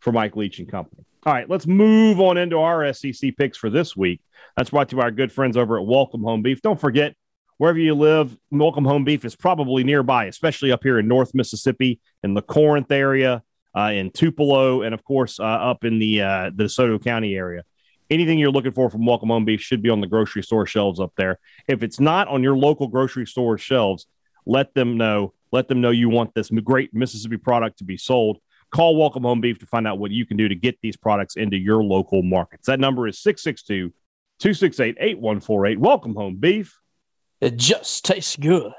for 0.00 0.12
Mike 0.12 0.36
Leach 0.36 0.58
and 0.58 0.68
company. 0.68 1.04
All 1.24 1.32
right, 1.32 1.48
let's 1.48 1.66
move 1.66 2.20
on 2.20 2.36
into 2.36 2.58
our 2.58 2.92
SEC 2.92 3.36
picks 3.36 3.58
for 3.58 3.70
this 3.70 3.96
week. 3.96 4.20
That's 4.56 4.70
brought 4.70 4.88
to 4.88 4.96
you 4.96 5.00
by 5.00 5.04
our 5.04 5.10
good 5.10 5.32
friends 5.32 5.56
over 5.56 5.78
at 5.78 5.84
Welcome 5.84 6.22
Home 6.22 6.42
Beef. 6.42 6.62
Don't 6.62 6.80
forget, 6.80 7.14
wherever 7.58 7.78
you 7.78 7.94
live, 7.94 8.36
Welcome 8.50 8.84
Home 8.84 9.04
Beef 9.04 9.24
is 9.24 9.36
probably 9.36 9.84
nearby, 9.84 10.24
especially 10.26 10.72
up 10.72 10.82
here 10.82 10.98
in 10.98 11.06
North 11.06 11.34
Mississippi, 11.34 12.00
in 12.22 12.34
the 12.34 12.42
Corinth 12.42 12.90
area, 12.90 13.42
uh, 13.76 13.90
in 13.92 14.10
Tupelo, 14.10 14.82
and 14.82 14.94
of 14.94 15.04
course 15.04 15.38
uh, 15.38 15.42
up 15.42 15.84
in 15.84 15.98
the 15.98 16.22
uh, 16.22 16.50
the 16.54 16.64
DeSoto 16.64 17.02
County 17.02 17.36
area. 17.36 17.64
Anything 18.10 18.38
you're 18.38 18.50
looking 18.50 18.72
for 18.72 18.88
from 18.88 19.04
Welcome 19.04 19.28
Home 19.28 19.44
Beef 19.44 19.60
should 19.60 19.82
be 19.82 19.90
on 19.90 20.00
the 20.00 20.06
grocery 20.06 20.42
store 20.42 20.66
shelves 20.66 20.98
up 20.98 21.12
there. 21.16 21.38
If 21.66 21.82
it's 21.82 22.00
not 22.00 22.28
on 22.28 22.42
your 22.42 22.56
local 22.56 22.86
grocery 22.86 23.26
store 23.26 23.58
shelves, 23.58 24.06
let 24.46 24.72
them 24.74 24.96
know 24.96 25.34
let 25.50 25.68
them 25.68 25.80
know 25.80 25.90
you 25.90 26.08
want 26.08 26.34
this 26.34 26.50
great 26.50 26.94
Mississippi 26.94 27.36
product 27.36 27.78
to 27.78 27.84
be 27.84 27.96
sold. 27.96 28.38
Call 28.70 28.96
Welcome 28.96 29.24
Home 29.24 29.40
Beef 29.40 29.58
to 29.58 29.66
find 29.66 29.86
out 29.86 29.98
what 29.98 30.10
you 30.10 30.26
can 30.26 30.36
do 30.36 30.48
to 30.48 30.54
get 30.54 30.78
these 30.80 30.96
products 30.96 31.36
into 31.36 31.56
your 31.56 31.82
local 31.82 32.22
markets. 32.22 32.66
That 32.66 32.80
number 32.80 33.08
is 33.08 33.18
662 33.18 33.92
268 34.38 34.96
8148. 35.00 35.80
Welcome 35.80 36.14
Home 36.14 36.36
Beef. 36.36 36.78
It 37.40 37.56
just 37.56 38.04
tastes 38.04 38.36
good. 38.36 38.72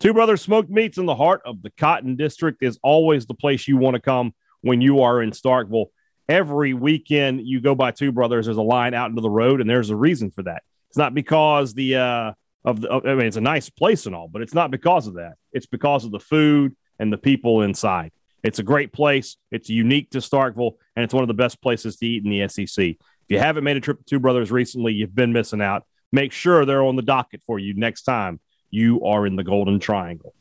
Two 0.00 0.14
Brothers 0.14 0.42
Smoked 0.42 0.70
Meats 0.70 0.98
in 0.98 1.06
the 1.06 1.14
heart 1.14 1.42
of 1.44 1.62
the 1.62 1.70
Cotton 1.70 2.14
District 2.14 2.62
is 2.62 2.78
always 2.82 3.26
the 3.26 3.34
place 3.34 3.66
you 3.66 3.76
want 3.76 3.94
to 3.94 4.00
come 4.00 4.32
when 4.60 4.80
you 4.80 5.02
are 5.02 5.20
in 5.20 5.30
Starkville. 5.30 5.86
Every 6.28 6.74
weekend 6.74 7.40
you 7.46 7.60
go 7.60 7.74
by 7.74 7.90
Two 7.90 8.12
Brothers, 8.12 8.46
there's 8.46 8.58
a 8.58 8.62
line 8.62 8.94
out 8.94 9.10
into 9.10 9.22
the 9.22 9.30
road, 9.30 9.60
and 9.60 9.68
there's 9.68 9.90
a 9.90 9.96
reason 9.96 10.30
for 10.30 10.44
that. 10.44 10.62
It's 10.90 10.96
not 10.98 11.14
because 11.14 11.74
the 11.74 11.96
uh, 11.96 12.32
of 12.64 12.80
the. 12.80 12.90
I 12.90 13.14
mean, 13.14 13.26
it's 13.26 13.36
a 13.36 13.40
nice 13.40 13.70
place 13.70 14.06
and 14.06 14.14
all, 14.14 14.28
but 14.28 14.42
it's 14.42 14.54
not 14.54 14.70
because 14.70 15.06
of 15.06 15.14
that. 15.14 15.34
It's 15.52 15.66
because 15.66 16.04
of 16.04 16.12
the 16.12 16.20
food 16.20 16.76
and 16.98 17.12
the 17.12 17.18
people 17.18 17.62
inside. 17.62 18.12
It's 18.44 18.60
a 18.60 18.62
great 18.62 18.92
place. 18.92 19.36
It's 19.50 19.68
unique 19.68 20.10
to 20.10 20.18
Starkville, 20.18 20.74
and 20.94 21.04
it's 21.04 21.14
one 21.14 21.24
of 21.24 21.28
the 21.28 21.34
best 21.34 21.60
places 21.60 21.96
to 21.96 22.06
eat 22.06 22.24
in 22.24 22.30
the 22.30 22.46
SEC. 22.48 22.84
If 22.86 22.98
you 23.28 23.38
haven't 23.38 23.64
made 23.64 23.76
a 23.76 23.80
trip 23.80 23.98
to 23.98 24.04
Two 24.04 24.20
Brothers 24.20 24.52
recently, 24.52 24.92
you've 24.92 25.14
been 25.14 25.32
missing 25.32 25.60
out. 25.60 25.84
Make 26.12 26.32
sure 26.32 26.64
they're 26.64 26.82
on 26.82 26.96
the 26.96 27.02
docket 27.02 27.42
for 27.46 27.58
you 27.58 27.74
next 27.74 28.02
time 28.02 28.40
you 28.70 29.04
are 29.04 29.26
in 29.26 29.36
the 29.36 29.44
Golden 29.44 29.78
Triangle. 29.78 30.34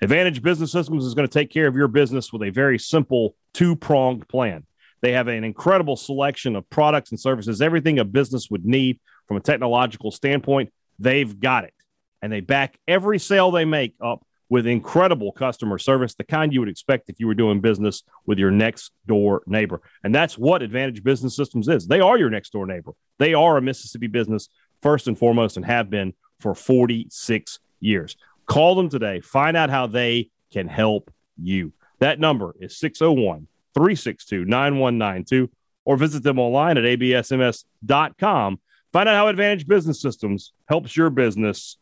Advantage 0.00 0.42
Business 0.42 0.72
Systems 0.72 1.04
is 1.04 1.14
going 1.14 1.28
to 1.28 1.32
take 1.32 1.50
care 1.50 1.66
of 1.66 1.76
your 1.76 1.88
business 1.88 2.32
with 2.32 2.42
a 2.42 2.50
very 2.50 2.78
simple 2.78 3.36
two 3.54 3.76
pronged 3.76 4.28
plan. 4.28 4.66
They 5.00 5.12
have 5.12 5.28
an 5.28 5.44
incredible 5.44 5.96
selection 5.96 6.56
of 6.56 6.68
products 6.70 7.10
and 7.10 7.20
services, 7.20 7.62
everything 7.62 7.98
a 7.98 8.04
business 8.04 8.50
would 8.50 8.64
need 8.64 9.00
from 9.26 9.36
a 9.36 9.40
technological 9.40 10.10
standpoint 10.10 10.72
They've 11.02 11.38
got 11.38 11.64
it. 11.64 11.74
And 12.22 12.32
they 12.32 12.40
back 12.40 12.78
every 12.86 13.18
sale 13.18 13.50
they 13.50 13.64
make 13.64 13.94
up 14.00 14.24
with 14.48 14.66
incredible 14.66 15.32
customer 15.32 15.78
service, 15.78 16.14
the 16.14 16.24
kind 16.24 16.52
you 16.52 16.60
would 16.60 16.68
expect 16.68 17.08
if 17.08 17.18
you 17.18 17.26
were 17.26 17.34
doing 17.34 17.60
business 17.60 18.02
with 18.26 18.38
your 18.38 18.50
next 18.50 18.92
door 19.06 19.42
neighbor. 19.46 19.80
And 20.04 20.14
that's 20.14 20.38
what 20.38 20.62
Advantage 20.62 21.02
Business 21.02 21.34
Systems 21.34 21.68
is. 21.68 21.86
They 21.86 22.00
are 22.00 22.18
your 22.18 22.30
next 22.30 22.52
door 22.52 22.66
neighbor. 22.66 22.92
They 23.18 23.34
are 23.34 23.56
a 23.56 23.62
Mississippi 23.62 24.08
business 24.08 24.48
first 24.82 25.08
and 25.08 25.18
foremost 25.18 25.56
and 25.56 25.64
have 25.64 25.90
been 25.90 26.12
for 26.40 26.54
46 26.54 27.58
years. 27.80 28.16
Call 28.46 28.74
them 28.74 28.88
today. 28.88 29.20
Find 29.20 29.56
out 29.56 29.70
how 29.70 29.86
they 29.86 30.30
can 30.52 30.68
help 30.68 31.10
you. 31.40 31.72
That 32.00 32.20
number 32.20 32.54
is 32.60 32.76
601 32.76 33.46
362 33.74 34.44
9192 34.44 35.50
or 35.84 35.96
visit 35.96 36.22
them 36.22 36.38
online 36.38 36.76
at 36.76 36.84
absms.com 36.84 38.58
Find 38.92 39.08
out 39.08 39.14
how 39.14 39.28
Advantage 39.28 39.66
Business 39.66 40.00
Systems 40.00 40.52
helps 40.68 40.96
your 40.96 41.08
business 41.08 41.78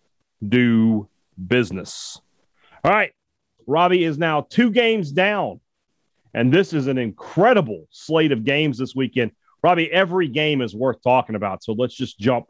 do 0.46 1.08
business. 1.46 2.20
All 2.84 2.92
right. 2.92 3.12
Robbie 3.66 4.04
is 4.04 4.16
now 4.16 4.42
two 4.42 4.70
games 4.70 5.10
down. 5.10 5.60
And 6.32 6.52
this 6.52 6.72
is 6.72 6.86
an 6.86 6.98
incredible 6.98 7.86
slate 7.90 8.30
of 8.30 8.44
games 8.44 8.78
this 8.78 8.94
weekend. 8.94 9.32
Robbie, 9.62 9.90
every 9.90 10.28
game 10.28 10.62
is 10.62 10.74
worth 10.74 11.02
talking 11.02 11.34
about. 11.34 11.64
So 11.64 11.72
let's 11.72 11.94
just 11.94 12.18
jump 12.18 12.46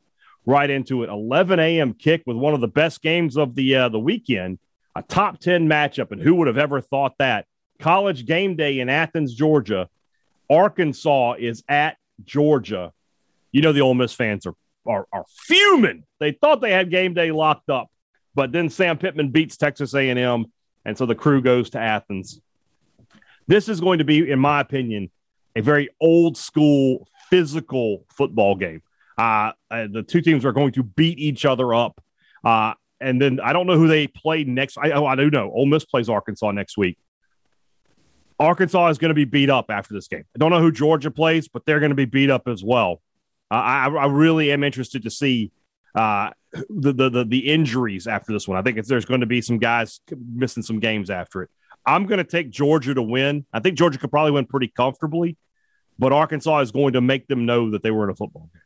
right 0.47 0.69
into 0.69 1.03
it. 1.03 1.11
11 1.11 1.59
a.m. 1.59 1.95
kick 1.95 2.23
with 2.27 2.37
one 2.37 2.55
of 2.55 2.61
the 2.61 2.69
best 2.69 3.03
games 3.03 3.37
of 3.37 3.55
the 3.55 3.77
uh, 3.77 3.89
the 3.89 3.99
weekend, 3.99 4.59
a 4.95 5.03
top 5.03 5.39
10 5.39 5.69
matchup. 5.69 6.13
And 6.13 6.21
who 6.21 6.35
would 6.37 6.47
have 6.47 6.59
ever 6.59 6.81
thought 6.81 7.15
that? 7.19 7.47
College 7.79 8.27
game 8.27 8.57
day 8.57 8.81
in 8.81 8.89
Athens, 8.89 9.35
Georgia. 9.35 9.89
Arkansas 10.49 11.35
is 11.39 11.63
at 11.69 11.97
Georgia 12.25 12.93
you 13.53 13.63
know 13.63 13.73
the 13.73 13.81
Ole 13.81 13.95
Miss 13.95 14.13
fans 14.13 14.47
are 14.47 14.55
are, 14.87 15.07
are 15.13 15.25
fuming. 15.29 16.05
They 16.21 16.33
thought 16.33 16.61
they 16.61 16.73
had 16.73 16.91
game 16.91 17.15
day 17.15 17.33
locked 17.33 17.69
up, 17.69 17.89
but 18.35 18.51
then 18.51 18.71
Sam 18.71 18.97
Pittman 18.97 19.31
beats 19.31 19.57
Texas 19.57 19.95
A&M, 19.95 20.47
and 20.85 20.99
so 20.99 21.05
the 21.05 21.15
crew 21.15 21.43
goes 21.43 21.71
to 21.71 21.79
Athens. 21.79 22.41
This 23.47 23.69
is 23.69 23.81
going 23.81 23.99
to 23.99 24.05
be, 24.05 24.31
in 24.31 24.39
my 24.39 24.61
opinion, 24.61 25.11
a 25.55 25.61
very 25.61 25.91
old 26.01 26.37
school 26.39 27.09
physical 27.29 28.07
football 28.09 28.55
game. 28.55 28.83
Uh, 29.21 29.53
uh, 29.71 29.87
the 29.93 30.03
two 30.03 30.23
teams 30.23 30.47
are 30.47 30.53
going 30.53 30.73
to 30.73 30.83
beat 30.83 31.19
each 31.19 31.45
other 31.45 31.75
up. 31.75 32.01
Uh, 32.43 32.73
and 33.03 33.21
then 33.21 33.39
I 33.39 33.53
don't 33.53 33.67
know 33.67 33.77
who 33.77 33.87
they 33.87 34.07
play 34.07 34.45
next. 34.45 34.79
I, 34.79 34.93
oh, 34.93 35.05
I 35.05 35.15
do 35.15 35.31
know. 35.31 35.51
Ole 35.53 35.67
Miss 35.67 35.85
plays 35.85 36.09
Arkansas 36.09 36.53
next 36.53 36.79
week. 36.79 36.97
Arkansas 38.39 38.89
is 38.89 38.97
going 38.97 39.11
to 39.11 39.15
be 39.15 39.27
beat 39.27 39.51
up 39.51 39.67
after 39.69 39.93
this 39.93 40.09
game. 40.09 40.25
I 40.35 40.39
don't 40.39 40.51
know 40.51 40.61
who 40.61 40.73
Georgia 40.73 41.11
plays, 41.11 41.49
but 41.49 41.67
they're 41.67 41.81
going 41.81 41.91
to 41.91 41.97
be 41.97 42.07
beat 42.07 42.31
up 42.31 42.49
as 42.49 42.65
well. 42.65 43.03
Uh, 43.51 43.57
I, 43.57 43.89
I 43.89 44.07
really 44.07 44.53
am 44.53 44.65
interested 44.65 45.03
to 45.03 45.11
see 45.11 45.53
uh, 45.95 46.31
the, 46.71 46.93
the, 46.95 47.11
the 47.11 47.25
the 47.25 47.53
injuries 47.53 48.07
after 48.07 48.33
this 48.33 48.49
one. 48.49 48.57
I 48.57 48.63
think 48.63 48.83
there's 48.87 49.05
going 49.05 49.21
to 49.21 49.27
be 49.27 49.43
some 49.43 49.59
guys 49.59 50.01
missing 50.35 50.63
some 50.63 50.79
games 50.79 51.11
after 51.11 51.43
it. 51.43 51.51
I'm 51.85 52.07
going 52.07 52.19
to 52.19 52.25
take 52.25 52.49
Georgia 52.49 52.95
to 52.95 53.03
win. 53.03 53.45
I 53.53 53.61
think 53.61 53.77
Georgia 53.77 53.99
could 53.99 54.11
probably 54.11 54.33
win 54.33 54.47
pretty 54.47 54.69
comfortably, 54.69 55.37
but 55.99 56.13
Arkansas 56.13 56.61
is 56.61 56.73
going 56.73 56.95
to 56.95 57.03
make 57.03 57.27
them 57.29 57.45
know 57.45 57.73
that 57.73 57.83
they 57.83 57.91
were 57.91 58.05
in 58.05 58.11
a 58.11 58.15
football 58.15 58.49
game. 58.55 58.63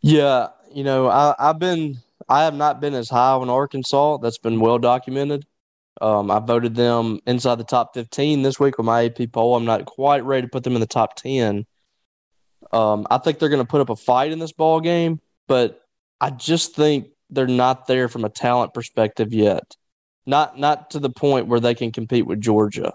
Yeah, 0.00 0.48
you 0.72 0.84
know, 0.84 1.08
I, 1.08 1.34
I've 1.38 1.58
been 1.58 1.98
I 2.28 2.44
have 2.44 2.54
not 2.54 2.80
been 2.80 2.94
as 2.94 3.10
high 3.10 3.32
on 3.32 3.50
Arkansas. 3.50 4.18
That's 4.18 4.38
been 4.38 4.60
well 4.60 4.78
documented. 4.78 5.46
Um, 6.00 6.30
I 6.30 6.38
voted 6.38 6.74
them 6.74 7.20
inside 7.26 7.56
the 7.56 7.64
top 7.64 7.92
15 7.94 8.42
this 8.42 8.58
week 8.58 8.78
with 8.78 8.86
my 8.86 9.06
AP 9.06 9.32
poll. 9.32 9.56
I'm 9.56 9.66
not 9.66 9.84
quite 9.84 10.24
ready 10.24 10.42
to 10.42 10.50
put 10.50 10.64
them 10.64 10.74
in 10.74 10.80
the 10.80 10.86
top 10.86 11.16
10. 11.16 11.66
Um, 12.72 13.06
I 13.10 13.18
think 13.18 13.38
they're 13.38 13.48
going 13.48 13.62
to 13.62 13.68
put 13.68 13.80
up 13.80 13.90
a 13.90 13.96
fight 13.96 14.32
in 14.32 14.38
this 14.38 14.52
ball 14.52 14.80
game, 14.80 15.20
but 15.48 15.82
I 16.20 16.30
just 16.30 16.74
think 16.74 17.08
they're 17.28 17.46
not 17.46 17.86
there 17.86 18.08
from 18.08 18.24
a 18.24 18.30
talent 18.30 18.72
perspective 18.72 19.34
yet. 19.34 19.76
Not 20.24 20.58
not 20.58 20.90
to 20.92 21.00
the 21.00 21.10
point 21.10 21.48
where 21.48 21.60
they 21.60 21.74
can 21.74 21.92
compete 21.92 22.26
with 22.26 22.40
Georgia. 22.40 22.92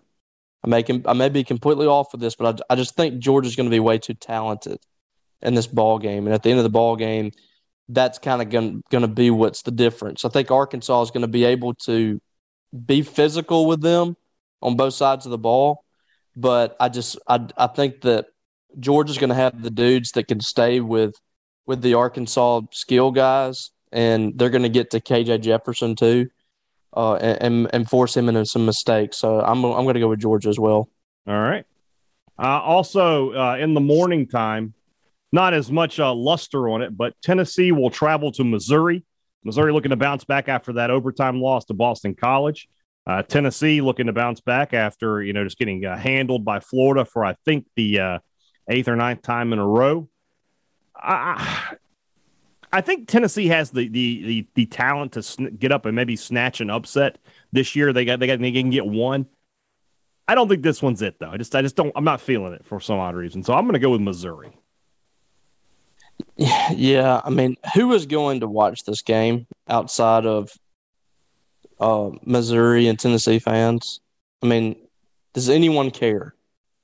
I 0.63 0.69
may 0.69 0.83
I 1.05 1.13
may 1.13 1.29
be 1.29 1.43
completely 1.43 1.87
off 1.87 2.13
with 2.13 2.21
this, 2.21 2.35
but 2.35 2.61
I, 2.69 2.73
I 2.73 2.75
just 2.75 2.95
think 2.95 3.19
Georgia's 3.19 3.55
going 3.55 3.69
to 3.69 3.75
be 3.75 3.79
way 3.79 3.97
too 3.97 4.13
talented 4.13 4.79
in 5.41 5.53
this 5.53 5.67
ball 5.67 5.99
game. 5.99 6.25
And 6.25 6.33
at 6.33 6.43
the 6.43 6.49
end 6.49 6.59
of 6.59 6.63
the 6.63 6.69
ball 6.69 6.95
game, 6.95 7.31
that's 7.89 8.17
kind 8.17 8.41
of 8.41 8.49
going 8.49 9.01
to 9.01 9.07
be 9.07 9.29
what's 9.29 9.61
the 9.61 9.71
difference. 9.71 10.25
I 10.25 10.29
think 10.29 10.49
Arkansas 10.49 11.03
is 11.03 11.11
going 11.11 11.21
to 11.21 11.27
be 11.27 11.45
able 11.45 11.75
to 11.85 12.19
be 12.85 13.01
physical 13.03 13.67
with 13.67 13.81
them 13.81 14.17
on 14.61 14.75
both 14.75 14.93
sides 14.93 15.25
of 15.25 15.31
the 15.31 15.37
ball, 15.37 15.83
but 16.35 16.75
I 16.79 16.89
just 16.89 17.17
I 17.27 17.47
I 17.57 17.67
think 17.67 18.01
that 18.01 18.27
Georgia's 18.79 19.17
going 19.17 19.29
to 19.29 19.35
have 19.35 19.61
the 19.61 19.69
dudes 19.69 20.11
that 20.13 20.27
can 20.27 20.41
stay 20.41 20.79
with 20.79 21.13
with 21.67 21.81
the 21.81 21.93
Arkansas 21.93 22.61
skill 22.71 23.11
guys, 23.11 23.71
and 23.91 24.37
they're 24.37 24.49
going 24.49 24.63
to 24.63 24.69
get 24.69 24.91
to 24.91 24.99
KJ 24.99 25.41
Jefferson 25.41 25.95
too, 25.95 26.29
uh, 26.95 27.15
and 27.15 27.69
and 27.71 27.89
force 27.89 28.17
him 28.17 28.27
into 28.27 28.45
some 28.45 28.65
mistakes. 28.65 29.17
So 29.17 29.39
I'm 29.39 29.63
I'm 29.63 29.83
going 29.83 29.93
to 29.93 29.99
go 29.99 30.09
with 30.09 30.19
Georgia 30.19 30.49
as 30.49 30.59
well. 30.59 30.89
All 31.27 31.39
right. 31.39 31.65
Uh, 32.37 32.59
also, 32.61 33.33
uh, 33.33 33.55
in 33.55 33.73
the 33.73 33.79
morning 33.79 34.27
time, 34.27 34.73
not 35.35 35.53
as 35.53 35.69
much 35.69 35.99
uh, 35.99 36.13
luster 36.13 36.69
on 36.69 36.81
it, 36.81 36.97
but 36.97 37.13
Tennessee 37.21 37.71
will 37.71 37.91
travel 37.91 38.31
to 38.31 38.43
Missouri. 38.43 39.03
Missouri 39.43 39.71
looking 39.71 39.91
to 39.91 39.95
bounce 39.95 40.23
back 40.23 40.49
after 40.49 40.73
that 40.73 40.89
overtime 40.89 41.41
loss 41.41 41.65
to 41.65 41.73
Boston 41.75 42.15
College. 42.15 42.67
Uh, 43.05 43.21
Tennessee 43.21 43.81
looking 43.81 44.07
to 44.07 44.13
bounce 44.13 44.39
back 44.39 44.73
after 44.73 45.21
you 45.21 45.33
know 45.33 45.43
just 45.43 45.59
getting 45.59 45.85
uh, 45.85 45.95
handled 45.95 46.43
by 46.43 46.59
Florida 46.59 47.05
for 47.05 47.23
I 47.23 47.35
think 47.45 47.67
the 47.75 47.99
uh, 47.99 48.19
eighth 48.67 48.87
or 48.87 48.95
ninth 48.95 49.21
time 49.21 49.53
in 49.53 49.59
a 49.59 49.67
row. 49.67 50.09
I, 50.95 51.75
I 52.71 52.81
think 52.81 53.07
Tennessee 53.07 53.47
has 53.47 53.69
the 53.69 53.87
the 53.89 54.23
the, 54.23 54.47
the 54.55 54.65
talent 54.65 55.11
to 55.11 55.21
sn- 55.21 55.57
get 55.57 55.71
up 55.71 55.85
and 55.85 55.95
maybe 55.95 56.15
snatch 56.15 56.61
an 56.61 56.71
upset 56.71 57.19
this 57.51 57.75
year. 57.75 57.93
They 57.93 58.05
got 58.05 58.19
they 58.19 58.25
got 58.25 58.39
they 58.39 58.51
can 58.53 58.71
get 58.71 58.87
one. 58.87 59.27
I 60.27 60.33
don't 60.33 60.47
think 60.47 60.63
this 60.63 60.81
one's 60.81 61.03
it 61.03 61.19
though. 61.19 61.29
I 61.29 61.37
just 61.37 61.53
I 61.53 61.61
just 61.61 61.75
don't 61.75 61.91
I'm 61.95 62.05
not 62.05 62.21
feeling 62.21 62.53
it 62.53 62.65
for 62.65 62.79
some 62.79 62.97
odd 62.97 63.15
reason. 63.15 63.43
So 63.43 63.53
I'm 63.53 63.65
going 63.65 63.73
to 63.73 63.79
go 63.79 63.91
with 63.91 64.01
Missouri. 64.01 64.57
Yeah, 66.37 67.21
I 67.23 67.29
mean, 67.29 67.55
who 67.73 67.93
is 67.93 68.05
going 68.05 68.41
to 68.41 68.47
watch 68.47 68.83
this 68.83 69.01
game 69.01 69.47
outside 69.69 70.25
of 70.25 70.51
uh, 71.79 72.09
Missouri 72.23 72.87
and 72.87 72.99
Tennessee 72.99 73.39
fans? 73.39 74.01
I 74.43 74.47
mean, 74.47 74.75
does 75.33 75.49
anyone 75.49 75.91
care? 75.91 76.35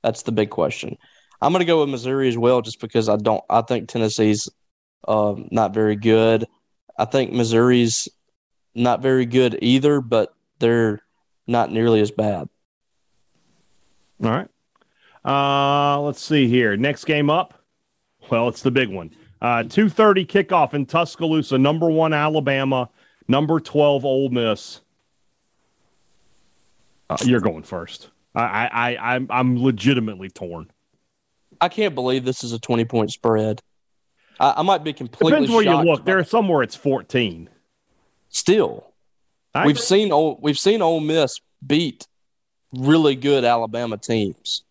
That's 0.02 0.22
the 0.22 0.32
big 0.32 0.50
question. 0.50 0.96
I'm 1.40 1.52
going 1.52 1.60
to 1.60 1.66
go 1.66 1.80
with 1.80 1.90
Missouri 1.90 2.28
as 2.28 2.38
well, 2.38 2.62
just 2.62 2.80
because 2.80 3.08
I 3.08 3.16
don't. 3.16 3.42
I 3.50 3.62
think 3.62 3.88
Tennessee's 3.88 4.48
uh, 5.06 5.34
not 5.50 5.74
very 5.74 5.96
good. 5.96 6.46
I 6.96 7.04
think 7.04 7.32
Missouri's 7.32 8.08
not 8.74 9.02
very 9.02 9.26
good 9.26 9.58
either, 9.60 10.00
but 10.00 10.34
they're 10.60 11.00
not 11.46 11.70
nearly 11.70 12.00
as 12.00 12.10
bad. 12.10 12.48
All 14.22 14.30
right. 14.30 14.48
Uh, 15.24 16.00
let's 16.00 16.22
see 16.22 16.48
here. 16.48 16.76
Next 16.76 17.04
game 17.04 17.28
up. 17.28 17.62
Well, 18.30 18.48
it's 18.48 18.62
the 18.62 18.70
big 18.70 18.88
one. 18.88 19.10
Uh, 19.42 19.64
2.30 19.64 20.24
kickoff 20.24 20.72
in 20.72 20.86
Tuscaloosa, 20.86 21.58
number 21.58 21.90
one 21.90 22.12
Alabama, 22.12 22.88
number 23.26 23.58
12 23.58 24.04
Ole 24.04 24.28
Miss. 24.28 24.80
Uh, 27.10 27.16
you're 27.24 27.40
going 27.40 27.64
first. 27.64 28.10
I, 28.36 28.68
I, 28.72 29.16
I, 29.16 29.20
I'm 29.30 29.60
legitimately 29.60 30.30
torn. 30.30 30.70
I 31.60 31.68
can't 31.68 31.96
believe 31.96 32.24
this 32.24 32.44
is 32.44 32.52
a 32.52 32.60
20 32.60 32.84
point 32.84 33.10
spread. 33.10 33.60
I, 34.38 34.54
I 34.58 34.62
might 34.62 34.84
be 34.84 34.92
completely 34.92 35.32
Depends 35.32 35.50
where 35.50 35.64
you 35.64 35.90
look. 35.90 36.04
There's 36.04 36.30
somewhere 36.30 36.62
it's 36.62 36.76
14. 36.76 37.50
Still, 38.28 38.86
I 39.54 39.66
we've 39.66 39.74
agree. 39.74 39.84
seen 39.84 40.12
old, 40.12 40.38
we've 40.40 40.56
seen 40.56 40.82
Ole 40.82 41.00
Miss 41.00 41.40
beat 41.66 42.06
really 42.72 43.16
good 43.16 43.44
Alabama 43.44 43.98
teams. 43.98 44.62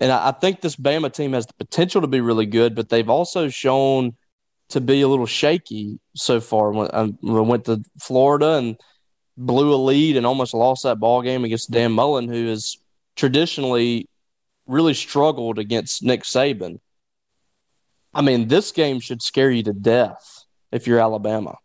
And 0.00 0.12
I, 0.12 0.30
think 0.30 0.60
this 0.60 0.76
Bama 0.76 1.12
team 1.12 1.32
has 1.32 1.46
the 1.46 1.54
potential 1.54 2.00
to 2.00 2.06
be 2.06 2.20
really 2.20 2.46
good, 2.46 2.76
but 2.76 2.88
they've 2.88 3.10
also 3.10 3.48
shown 3.48 4.16
to 4.68 4.80
be 4.80 5.00
a 5.00 5.08
little 5.08 5.26
shaky 5.26 5.98
so 6.14 6.40
far. 6.40 6.70
When 6.70 6.88
uh, 6.88 7.08
I 7.26 7.40
went 7.40 7.64
to 7.64 7.82
Florida 8.00 8.54
and 8.58 8.76
blew 9.36 9.74
a 9.74 9.76
lead 9.76 10.16
and 10.16 10.24
almost 10.24 10.54
lost 10.54 10.84
that 10.84 11.00
ball 11.00 11.22
game 11.22 11.44
against 11.44 11.72
Dan 11.72 11.92
Mullen, 11.92 12.28
who 12.28 12.46
has 12.46 12.78
traditionally 13.16 14.08
really 14.66 14.94
struggled 14.94 15.58
against 15.58 16.04
Nick 16.04 16.22
Saban. 16.22 16.78
I 18.14 18.22
mean, 18.22 18.48
this 18.48 18.70
game 18.70 19.00
should 19.00 19.22
scare 19.22 19.50
you 19.50 19.62
to 19.64 19.72
death 19.72 20.44
if 20.70 20.86
you're 20.86 21.00
Alabama. 21.00 21.56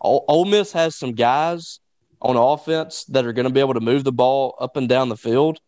Ole 0.00 0.44
Miss 0.44 0.72
has 0.72 0.96
some 0.96 1.12
guys 1.12 1.80
on 2.20 2.36
offense 2.36 3.04
that 3.06 3.26
are 3.26 3.32
going 3.32 3.46
to 3.46 3.52
be 3.52 3.60
able 3.60 3.74
to 3.74 3.80
move 3.80 4.04
the 4.04 4.12
ball 4.12 4.56
up 4.60 4.76
and 4.76 4.88
down 4.88 5.08
the 5.08 5.16
field. 5.16 5.58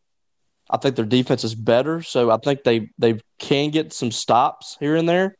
I 0.70 0.78
think 0.78 0.96
their 0.96 1.04
defense 1.04 1.44
is 1.44 1.54
better, 1.54 2.02
so 2.02 2.30
I 2.30 2.38
think 2.38 2.64
they 2.64 2.90
they 2.98 3.20
can 3.38 3.70
get 3.70 3.92
some 3.92 4.10
stops 4.10 4.76
here 4.80 4.96
and 4.96 5.08
there. 5.08 5.36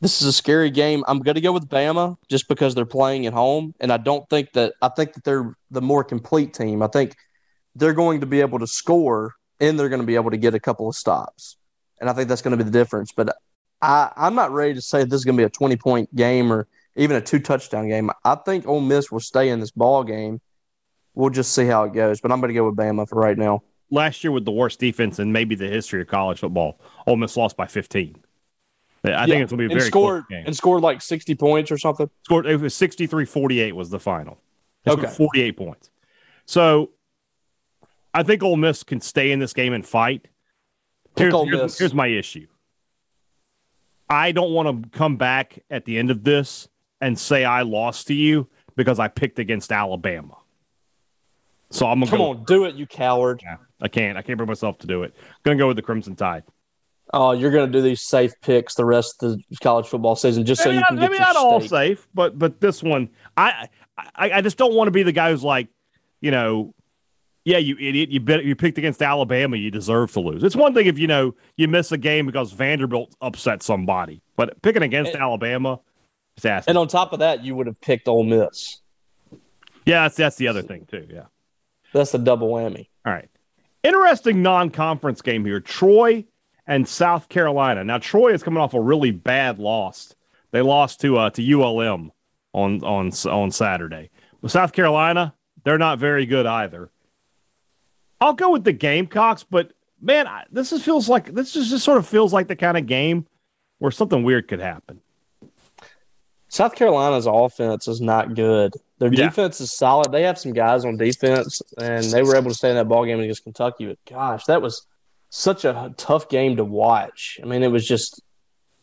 This 0.00 0.22
is 0.22 0.28
a 0.28 0.32
scary 0.32 0.70
game. 0.70 1.04
I'm 1.06 1.18
going 1.18 1.34
to 1.34 1.42
go 1.42 1.52
with 1.52 1.68
Bama 1.68 2.16
just 2.28 2.48
because 2.48 2.74
they're 2.74 2.86
playing 2.86 3.26
at 3.26 3.34
home, 3.34 3.74
and 3.80 3.92
I 3.92 3.98
don't 3.98 4.28
think 4.30 4.52
that 4.52 4.72
I 4.80 4.88
think 4.88 5.12
that 5.14 5.24
they're 5.24 5.54
the 5.70 5.82
more 5.82 6.02
complete 6.02 6.54
team. 6.54 6.82
I 6.82 6.86
think 6.86 7.14
they're 7.74 7.92
going 7.92 8.20
to 8.20 8.26
be 8.26 8.40
able 8.40 8.58
to 8.58 8.66
score 8.66 9.34
and 9.60 9.78
they're 9.78 9.90
going 9.90 10.00
to 10.00 10.06
be 10.06 10.14
able 10.14 10.30
to 10.30 10.38
get 10.38 10.54
a 10.54 10.60
couple 10.60 10.88
of 10.88 10.96
stops, 10.96 11.56
and 12.00 12.08
I 12.08 12.14
think 12.14 12.28
that's 12.28 12.42
going 12.42 12.56
to 12.56 12.64
be 12.64 12.68
the 12.68 12.76
difference. 12.76 13.12
But 13.12 13.36
I, 13.82 14.10
I'm 14.16 14.34
not 14.34 14.50
ready 14.50 14.72
to 14.74 14.80
say 14.80 15.04
this 15.04 15.20
is 15.20 15.24
going 15.26 15.36
to 15.36 15.40
be 15.40 15.46
a 15.46 15.50
20 15.50 15.76
point 15.76 16.16
game 16.16 16.50
or 16.50 16.66
even 16.96 17.16
a 17.16 17.20
two 17.20 17.38
touchdown 17.38 17.86
game. 17.88 18.10
I 18.24 18.36
think 18.36 18.66
Ole 18.66 18.80
Miss 18.80 19.12
will 19.12 19.20
stay 19.20 19.50
in 19.50 19.60
this 19.60 19.70
ball 19.70 20.04
game. 20.04 20.40
We'll 21.14 21.30
just 21.30 21.52
see 21.52 21.66
how 21.66 21.84
it 21.84 21.92
goes. 21.92 22.22
But 22.22 22.32
I'm 22.32 22.40
going 22.40 22.48
to 22.48 22.54
go 22.54 22.64
with 22.64 22.76
Bama 22.76 23.06
for 23.06 23.16
right 23.20 23.36
now 23.36 23.62
last 23.90 24.24
year 24.24 24.30
with 24.32 24.44
the 24.44 24.52
worst 24.52 24.78
defense 24.78 25.18
in 25.18 25.32
maybe 25.32 25.54
the 25.54 25.68
history 25.68 26.00
of 26.00 26.08
college 26.08 26.40
football. 26.40 26.80
Ole 27.06 27.16
Miss 27.16 27.36
lost 27.36 27.56
by 27.56 27.66
15. 27.66 28.16
I 29.02 29.08
yeah. 29.08 29.26
think 29.26 29.42
it's 29.42 29.52
going 29.52 29.58
to 29.62 29.68
be 29.68 29.74
a 29.74 29.78
very 29.78 29.88
scored, 29.88 30.24
game. 30.28 30.44
And 30.46 30.56
scored 30.56 30.82
like 30.82 31.00
60 31.00 31.34
points 31.34 31.70
or 31.70 31.78
something? 31.78 32.10
Scored 32.24 32.46
it 32.46 32.60
was 32.60 32.74
63-48 32.74 33.72
was 33.72 33.90
the 33.90 33.98
final. 33.98 34.38
okay. 34.86 35.08
48 35.08 35.56
points. 35.56 35.90
So 36.44 36.90
I 38.12 38.22
think 38.22 38.42
Ole 38.42 38.56
Miss 38.56 38.82
can 38.82 39.00
stay 39.00 39.32
in 39.32 39.38
this 39.38 39.52
game 39.52 39.72
and 39.72 39.86
fight. 39.86 40.28
Here's, 41.16 41.34
here's, 41.34 41.78
here's 41.78 41.94
my 41.94 42.06
issue. 42.08 42.46
I 44.08 44.32
don't 44.32 44.52
want 44.52 44.82
to 44.82 44.98
come 44.98 45.16
back 45.16 45.60
at 45.70 45.84
the 45.84 45.98
end 45.98 46.10
of 46.10 46.24
this 46.24 46.68
and 47.00 47.18
say 47.18 47.44
I 47.44 47.62
lost 47.62 48.08
to 48.08 48.14
you 48.14 48.48
because 48.76 48.98
I 48.98 49.08
picked 49.08 49.38
against 49.38 49.72
Alabama. 49.72 50.36
So 51.70 51.86
I'm 51.86 52.00
gonna 52.00 52.10
come 52.10 52.18
go 52.18 52.30
on, 52.30 52.44
do 52.44 52.64
it, 52.64 52.74
you 52.74 52.86
coward. 52.86 53.40
Yeah, 53.44 53.56
I 53.80 53.88
can't. 53.88 54.18
I 54.18 54.22
can't 54.22 54.36
bring 54.36 54.48
myself 54.48 54.78
to 54.78 54.86
do 54.86 55.04
it. 55.04 55.14
I'm 55.16 55.34
gonna 55.44 55.58
go 55.58 55.68
with 55.68 55.76
the 55.76 55.82
Crimson 55.82 56.16
Tide. 56.16 56.42
Oh, 57.12 57.32
you're 57.32 57.50
gonna 57.50 57.70
do 57.70 57.80
these 57.80 58.02
safe 58.02 58.32
picks 58.42 58.74
the 58.74 58.84
rest 58.84 59.22
of 59.22 59.36
the 59.36 59.56
college 59.60 59.86
football 59.86 60.16
season 60.16 60.44
just 60.44 60.64
maybe 60.64 60.76
so 60.76 60.78
you 60.80 60.84
can 60.86 60.96
not, 60.96 61.02
get 61.02 61.10
maybe 61.10 61.20
not 61.20 61.36
all 61.36 61.60
safe, 61.60 62.08
but 62.12 62.38
but 62.38 62.60
this 62.60 62.82
one, 62.82 63.10
I 63.36 63.68
I, 63.96 64.32
I 64.32 64.40
just 64.40 64.56
don't 64.56 64.74
want 64.74 64.88
to 64.88 64.92
be 64.92 65.02
the 65.02 65.12
guy 65.12 65.30
who's 65.30 65.44
like, 65.44 65.68
you 66.20 66.30
know, 66.30 66.74
yeah, 67.44 67.58
you 67.58 67.76
idiot, 67.78 68.10
you 68.10 68.20
bet 68.20 68.44
you 68.44 68.54
picked 68.56 68.78
against 68.78 69.00
Alabama, 69.00 69.56
you 69.56 69.70
deserve 69.70 70.12
to 70.12 70.20
lose. 70.20 70.42
It's 70.42 70.56
one 70.56 70.74
thing 70.74 70.86
if 70.86 70.98
you 70.98 71.06
know 71.06 71.34
you 71.56 71.68
miss 71.68 71.92
a 71.92 71.98
game 71.98 72.26
because 72.26 72.52
Vanderbilt 72.52 73.14
upset 73.20 73.62
somebody, 73.62 74.22
but 74.36 74.60
picking 74.62 74.82
against 74.82 75.12
and, 75.12 75.22
Alabama, 75.22 75.80
it's 76.36 76.44
ass. 76.46 76.66
And 76.66 76.76
on 76.76 76.88
top 76.88 77.12
of 77.12 77.20
that, 77.20 77.44
you 77.44 77.54
would 77.54 77.66
have 77.66 77.80
picked 77.80 78.08
Ole 78.08 78.24
Miss. 78.24 78.80
Yeah, 79.86 80.02
that's 80.02 80.16
that's 80.16 80.36
the 80.36 80.48
other 80.48 80.62
thing 80.62 80.86
too. 80.90 81.06
Yeah. 81.08 81.24
That's 81.92 82.14
a 82.14 82.18
double 82.18 82.50
whammy. 82.50 82.88
All 83.04 83.12
right. 83.12 83.28
Interesting 83.82 84.42
non-conference 84.42 85.22
game 85.22 85.44
here. 85.44 85.60
Troy 85.60 86.24
and 86.66 86.86
South 86.86 87.28
Carolina. 87.28 87.82
Now 87.84 87.98
Troy 87.98 88.32
is 88.32 88.42
coming 88.42 88.60
off 88.60 88.74
a 88.74 88.80
really 88.80 89.10
bad 89.10 89.58
loss. 89.58 90.14
They 90.52 90.62
lost 90.62 91.00
to 91.00 91.16
uh, 91.16 91.30
to 91.30 91.42
ULM 91.42 92.12
on 92.52 92.82
on 92.84 93.12
on 93.28 93.50
Saturday. 93.50 94.10
But 94.40 94.50
South 94.50 94.72
Carolina, 94.72 95.34
they're 95.64 95.78
not 95.78 95.98
very 95.98 96.26
good 96.26 96.46
either. 96.46 96.90
I'll 98.20 98.34
go 98.34 98.50
with 98.50 98.64
the 98.64 98.72
Gamecocks, 98.72 99.44
but 99.44 99.72
man, 100.00 100.26
this 100.50 100.72
is, 100.72 100.82
feels 100.82 101.08
like 101.08 101.32
this 101.34 101.52
just, 101.52 101.70
just 101.70 101.84
sort 101.84 101.98
of 101.98 102.06
feels 102.06 102.32
like 102.32 102.48
the 102.48 102.56
kind 102.56 102.76
of 102.76 102.86
game 102.86 103.26
where 103.78 103.90
something 103.90 104.22
weird 104.22 104.48
could 104.48 104.60
happen. 104.60 105.00
South 106.48 106.74
Carolina's 106.74 107.26
offense 107.26 107.88
is 107.88 108.00
not 108.00 108.34
good. 108.34 108.74
Their 109.00 109.12
Yeah. 109.12 109.24
defense 109.24 109.60
is 109.60 109.72
solid. 109.72 110.12
They 110.12 110.22
have 110.22 110.38
some 110.38 110.52
guys 110.52 110.84
on 110.84 110.96
defense, 110.96 111.60
and 111.78 112.04
they 112.04 112.22
were 112.22 112.36
able 112.36 112.50
to 112.50 112.54
stay 112.54 112.68
in 112.70 112.76
that 112.76 112.86
ball 112.88 113.04
game 113.04 113.18
against 113.18 113.42
Kentucky. 113.42 113.86
But 113.86 113.98
gosh, 114.08 114.44
that 114.44 114.62
was 114.62 114.86
such 115.30 115.64
a 115.64 115.92
tough 115.96 116.28
game 116.28 116.56
to 116.56 116.64
watch. 116.64 117.40
I 117.42 117.46
mean, 117.46 117.62
it 117.62 117.68
was 117.72 117.86
just 117.88 118.20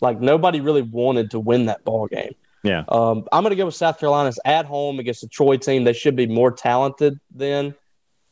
like 0.01 0.19
nobody 0.19 0.59
really 0.59 0.81
wanted 0.81 1.31
to 1.31 1.39
win 1.39 1.67
that 1.67 1.83
ball 1.85 2.07
game. 2.07 2.33
Yeah. 2.63 2.83
Um, 2.89 3.27
I'm 3.31 3.43
going 3.43 3.51
to 3.51 3.55
go 3.55 3.65
with 3.65 3.75
South 3.75 3.99
Carolina's 3.99 4.39
at 4.43 4.65
home 4.65 4.99
against 4.99 5.21
the 5.21 5.27
Troy 5.27 5.57
team. 5.57 5.83
They 5.83 5.93
should 5.93 6.15
be 6.15 6.25
more 6.27 6.51
talented 6.51 7.19
then. 7.33 7.75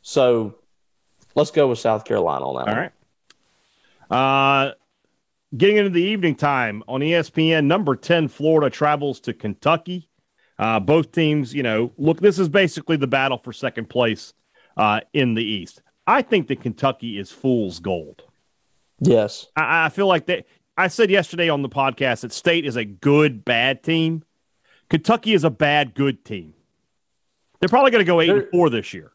So 0.02 0.56
let's 1.36 1.50
go 1.52 1.68
with 1.68 1.78
South 1.78 2.04
Carolina 2.04 2.46
on 2.48 2.56
that. 2.56 2.68
All 2.68 2.74
one. 2.74 2.90
right. 4.10 4.68
Uh, 4.68 4.74
getting 5.56 5.76
into 5.76 5.90
the 5.90 6.02
evening 6.02 6.34
time 6.34 6.82
on 6.88 7.00
ESPN, 7.00 7.64
number 7.66 7.94
10, 7.96 8.28
Florida 8.28 8.68
travels 8.70 9.20
to 9.20 9.32
Kentucky. 9.32 10.08
Uh, 10.58 10.80
both 10.80 11.12
teams, 11.12 11.54
you 11.54 11.62
know, 11.62 11.92
look, 11.98 12.20
this 12.20 12.38
is 12.38 12.48
basically 12.48 12.96
the 12.96 13.06
battle 13.06 13.36
for 13.38 13.52
second 13.52 13.88
place 13.90 14.32
uh, 14.76 15.00
in 15.12 15.34
the 15.34 15.44
East. 15.44 15.82
I 16.06 16.22
think 16.22 16.48
that 16.48 16.60
Kentucky 16.60 17.18
is 17.18 17.30
fool's 17.30 17.78
gold. 17.78 18.22
Yes. 19.00 19.46
I, 19.56 19.86
I 19.86 19.88
feel 19.90 20.06
like 20.06 20.26
that. 20.26 20.46
I 20.78 20.88
said 20.88 21.10
yesterday 21.10 21.48
on 21.48 21.62
the 21.62 21.68
podcast 21.68 22.20
that 22.20 22.32
State 22.32 22.64
is 22.66 22.76
a 22.76 22.84
good, 22.84 23.44
bad 23.44 23.82
team. 23.82 24.22
Kentucky 24.88 25.32
is 25.34 25.42
a 25.44 25.50
bad, 25.50 25.94
good 25.94 26.24
team. 26.24 26.54
They're 27.60 27.68
probably 27.68 27.90
going 27.90 28.04
to 28.04 28.10
go 28.10 28.20
8 28.20 28.28
and 28.28 28.40
They're- 28.42 28.48
4 28.52 28.70
this 28.70 28.94
year. 28.94 29.12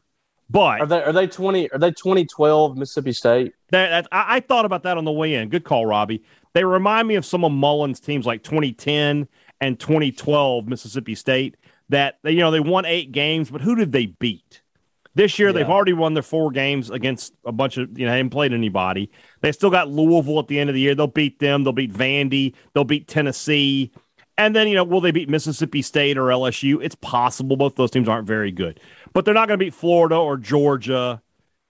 But 0.49 0.81
Are 0.81 0.85
they 0.85 1.01
are 1.01 1.13
they 1.13 1.27
twenty 1.27 1.71
are 1.71 1.79
they 1.79 1.91
twenty 1.91 2.25
twelve 2.25 2.75
Mississippi 2.77 3.13
State? 3.13 3.53
That, 3.69 3.89
that 3.89 4.07
I, 4.11 4.35
I 4.35 4.39
thought 4.41 4.65
about 4.65 4.83
that 4.83 4.97
on 4.97 5.05
the 5.05 5.11
way 5.11 5.35
in. 5.35 5.47
Good 5.47 5.63
call, 5.63 5.85
Robbie. 5.85 6.23
They 6.51 6.65
remind 6.65 7.07
me 7.07 7.15
of 7.15 7.25
some 7.25 7.45
of 7.45 7.53
Mullen's 7.53 8.01
teams 8.01 8.25
like 8.25 8.43
2010 8.43 9.29
and 9.61 9.79
2012 9.79 10.67
Mississippi 10.67 11.15
State. 11.15 11.55
That 11.89 12.19
they, 12.23 12.31
you 12.31 12.39
know 12.39 12.51
they 12.51 12.59
won 12.59 12.85
eight 12.85 13.11
games, 13.11 13.49
but 13.51 13.61
who 13.61 13.75
did 13.75 13.91
they 13.91 14.07
beat? 14.07 14.61
This 15.13 15.37
year 15.37 15.51
they've 15.51 15.69
already 15.69 15.91
won 15.91 16.13
their 16.13 16.23
four 16.23 16.49
games 16.51 16.89
against 16.89 17.33
a 17.45 17.51
bunch 17.51 17.77
of 17.77 17.97
you 17.99 18.05
know 18.05 18.11
they 18.11 18.17
haven't 18.17 18.29
played 18.29 18.53
anybody. 18.53 19.11
They 19.41 19.51
still 19.51 19.69
got 19.69 19.89
Louisville 19.89 20.39
at 20.39 20.47
the 20.47 20.57
end 20.59 20.69
of 20.69 20.73
the 20.73 20.79
year. 20.79 20.95
They'll 20.95 21.07
beat 21.07 21.39
them. 21.39 21.63
They'll 21.63 21.73
beat 21.73 21.93
Vandy. 21.93 22.53
They'll 22.73 22.85
beat 22.85 23.07
Tennessee. 23.07 23.91
And 24.37 24.55
then, 24.55 24.69
you 24.69 24.75
know, 24.75 24.85
will 24.85 25.01
they 25.01 25.11
beat 25.11 25.29
Mississippi 25.29 25.81
State 25.81 26.17
or 26.17 26.27
LSU? 26.27 26.81
It's 26.81 26.95
possible. 26.95 27.57
Both 27.57 27.75
those 27.75 27.91
teams 27.91 28.07
aren't 28.07 28.25
very 28.25 28.51
good. 28.51 28.79
But 29.13 29.25
they're 29.25 29.33
not 29.33 29.47
going 29.49 29.59
to 29.59 29.63
beat 29.65 29.73
Florida 29.73 30.15
or 30.15 30.37
Georgia 30.37 31.21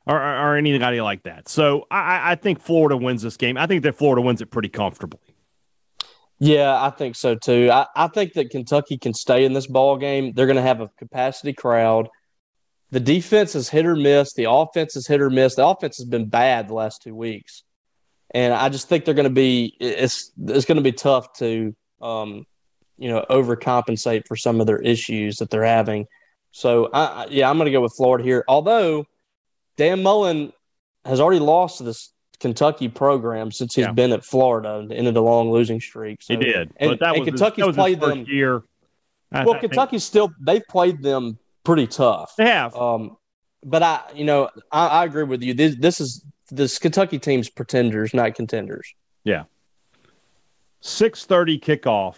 or, 0.05 0.15
or, 0.21 0.37
or 0.37 0.55
anybody 0.55 1.01
like 1.01 1.23
that. 1.23 1.49
So 1.49 1.87
I- 1.89 2.31
I 2.31 2.35
think 2.35 2.61
Florida 2.61 2.95
wins 2.95 3.23
this 3.23 3.35
game. 3.35 3.57
I 3.57 3.65
think 3.65 3.81
that 3.83 3.95
Florida 3.95 4.21
wins 4.21 4.41
it 4.41 4.51
pretty 4.51 4.69
comfortably. 4.69 5.30
Yeah, 6.43 6.83
I 6.83 6.89
think 6.89 7.15
so 7.15 7.35
too. 7.35 7.69
I, 7.71 7.85
I 7.95 8.07
think 8.07 8.33
that 8.33 8.49
Kentucky 8.49 8.97
can 8.97 9.13
stay 9.13 9.45
in 9.45 9.53
this 9.53 9.67
ball 9.67 9.95
game. 9.95 10.33
They're 10.33 10.47
going 10.47 10.55
to 10.55 10.63
have 10.63 10.81
a 10.81 10.87
capacity 10.97 11.53
crowd. 11.53 12.09
The 12.89 12.99
defense 12.99 13.53
is 13.53 13.69
hit 13.69 13.85
or 13.85 13.95
miss. 13.95 14.33
The 14.33 14.49
offense 14.49 14.95
is 14.95 15.05
hit 15.05 15.21
or 15.21 15.29
miss. 15.29 15.53
The 15.53 15.67
offense 15.67 15.97
has 15.97 16.07
been 16.07 16.29
bad 16.29 16.67
the 16.67 16.73
last 16.73 17.03
two 17.03 17.13
weeks, 17.13 17.61
and 18.31 18.55
I 18.55 18.69
just 18.69 18.89
think 18.89 19.05
they're 19.05 19.13
going 19.13 19.29
to 19.29 19.29
be. 19.29 19.77
It's 19.79 20.31
it's 20.47 20.65
going 20.65 20.77
to 20.77 20.81
be 20.81 20.91
tough 20.91 21.31
to, 21.33 21.75
um, 22.01 22.47
you 22.97 23.09
know, 23.09 23.23
overcompensate 23.29 24.27
for 24.27 24.35
some 24.35 24.59
of 24.59 24.65
their 24.65 24.81
issues 24.81 25.37
that 25.37 25.51
they're 25.51 25.63
having. 25.63 26.07
So, 26.49 26.89
I, 26.91 27.27
yeah, 27.29 27.51
I'm 27.51 27.57
going 27.57 27.67
to 27.67 27.71
go 27.71 27.81
with 27.81 27.93
Florida 27.95 28.23
here. 28.23 28.43
Although 28.47 29.05
Dan 29.77 30.01
Mullen 30.01 30.53
has 31.05 31.19
already 31.19 31.39
lost 31.39 31.77
to 31.77 31.83
this 31.83 32.11
Kentucky 32.41 32.89
program 32.89 33.51
since 33.51 33.75
he's 33.75 33.85
Yeah. 33.85 33.91
been 33.93 34.11
at 34.11 34.25
Florida 34.25 34.79
and 34.79 34.91
ended 34.91 35.15
a 35.15 35.21
long 35.21 35.51
losing 35.51 35.79
streak. 35.79 36.21
So, 36.21 36.33
He 36.33 36.43
did. 36.43 36.71
and, 36.77 36.89
but 36.91 36.99
that 36.99 37.11
was 37.11 37.19
his- 37.19 37.25
Kentucky's 37.29 37.61
that 37.61 37.67
was 37.67 37.75
his 37.75 37.81
played 37.81 37.99
them. 38.01 38.25
year. 38.27 38.63
I- 39.31 39.45
Well, 39.45 39.55
I 39.55 39.59
Kentucky's 39.59 40.03
still 40.03 40.33
they've 40.41 40.67
played 40.67 41.01
them 41.01 41.37
pretty 41.63 41.87
tough. 41.87 42.35
They 42.35 42.47
have. 42.49 42.75
Um, 42.75 43.15
but 43.63 43.83
I, 43.83 44.01
you 44.15 44.25
know, 44.25 44.49
I, 44.71 44.87
I 44.87 45.05
agree 45.05 45.23
with 45.23 45.41
you. 45.43 45.53
This, 45.53 45.75
this 45.77 46.01
is 46.01 46.25
this 46.49 46.77
Kentucky 46.79 47.17
team's 47.19 47.47
pretenders, 47.49 48.13
not 48.13 48.35
contenders. 48.35 48.93
Yeah. 49.23 49.43
6:30 50.81 51.59
kickoff, 51.61 52.15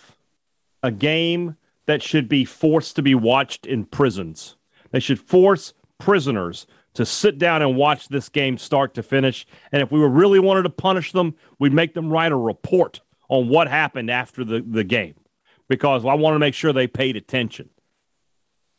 a 0.82 0.92
game 0.92 1.58
that 1.86 2.02
should 2.02 2.30
be 2.30 2.46
forced 2.46 2.96
to 2.96 3.02
be 3.02 3.14
watched 3.14 3.66
in 3.66 3.86
prisons. 3.86 4.56
They 4.92 5.00
should 5.02 5.20
force 5.20 5.74
prisoners 6.00 6.66
to 6.94 7.06
sit 7.06 7.38
down 7.38 7.62
and 7.62 7.76
watch 7.76 8.08
this 8.08 8.30
game 8.30 8.58
start 8.58 8.94
to 8.96 9.04
finish. 9.04 9.46
And 9.72 9.82
if 9.82 9.92
we 9.92 10.00
were 10.00 10.10
really 10.10 10.40
wanted 10.40 10.64
to 10.64 10.70
punish 10.70 11.12
them, 11.12 11.36
we'd 11.60 11.74
make 11.74 11.94
them 11.94 12.10
write 12.12 12.32
a 12.32 12.38
report 12.38 13.02
on 13.30 13.50
what 13.50 13.68
happened 13.68 14.12
after 14.12 14.44
the, 14.44 14.62
the 14.62 14.84
game 14.84 15.16
because 15.68 16.06
I 16.06 16.14
want 16.14 16.36
to 16.36 16.40
make 16.40 16.54
sure 16.54 16.72
they 16.72 16.88
paid 16.88 17.16
attention. 17.16 17.70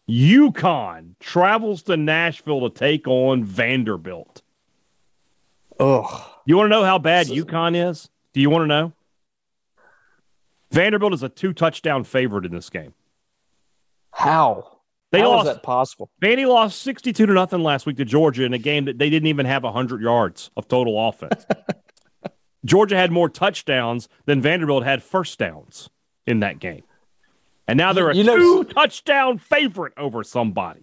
UConn 0.09 1.15
travels 1.19 1.83
to 1.85 1.97
Nashville 1.97 2.69
to 2.69 2.71
take 2.71 3.09
on 3.09 3.43
Vanderbilt. 3.45 4.43
Ugh. 5.81 6.23
You 6.45 6.57
want 6.57 6.67
to 6.67 6.71
know 6.71 6.85
how 6.85 6.99
bad 6.99 7.27
UConn 7.27 7.91
is? 7.91 8.11
Do 8.33 8.41
you 8.41 8.51
want 8.51 8.63
to 8.63 8.67
know? 8.67 8.93
Vanderbilt 10.71 11.15
is 11.15 11.23
a 11.23 11.29
two 11.29 11.53
touchdown 11.53 12.05
favorite 12.05 12.45
in 12.45 12.53
this 12.53 12.69
game. 12.69 12.95
How? 14.11 14.74
They 15.15 15.21
How 15.21 15.27
is 15.41 15.45
lost. 15.47 15.47
that 15.47 15.63
possible? 15.63 16.11
Vandy 16.21 16.47
lost 16.49 16.83
sixty-two 16.83 17.27
to 17.27 17.33
nothing 17.33 17.63
last 17.63 17.87
week 17.87 17.97
to 17.99 18.05
Georgia 18.05 18.45
in 18.45 18.53
a 18.53 18.59
game 18.59 18.85
that 18.87 18.99
they 18.99 19.09
didn't 19.11 19.29
even 19.29 19.47
have 19.47 19.63
hundred 19.63 20.03
yards 20.03 20.51
of 20.57 20.67
total 20.69 21.09
offense. 21.09 21.47
Georgia 22.65 22.97
had 22.97 23.13
more 23.13 23.29
touchdowns 23.29 24.09
than 24.27 24.41
Vanderbilt 24.41 24.85
had 24.85 25.03
first 25.03 25.39
downs 25.39 25.91
in 26.27 26.41
that 26.41 26.59
game, 26.59 26.83
and 27.69 27.77
now 27.77 27.93
they're 27.93 28.11
a 28.11 28.15
You 28.17 28.25
know- 28.25 28.37
two 28.37 28.65
touchdown 28.65 29.39
favorite 29.39 29.93
over 29.97 30.25
somebody. 30.25 30.81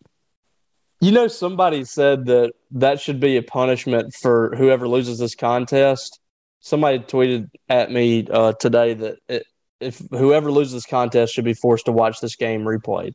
You 1.04 1.12
know, 1.12 1.28
somebody 1.28 1.84
said 1.84 2.26
that 2.28 2.54
that 2.72 3.00
should 3.02 3.20
be 3.20 3.36
a 3.38 3.42
punishment 3.42 4.14
for 4.22 4.54
whoever 4.56 4.88
loses 4.88 5.18
this 5.18 5.34
contest. 5.34 6.20
Somebody 6.60 7.00
tweeted 7.00 7.50
at 7.70 7.92
me 7.92 8.28
uh, 8.32 8.54
today 8.54 8.94
that 8.94 9.18
it, 9.28 9.44
if 9.80 10.00
whoever 10.12 10.52
loses 10.52 10.74
this 10.74 10.86
contest 10.86 11.34
should 11.34 11.44
be 11.44 11.56
forced 11.56 11.86
to 11.86 11.92
watch 11.92 12.20
this 12.22 12.36
game 12.36 12.62
replayed. 12.62 13.14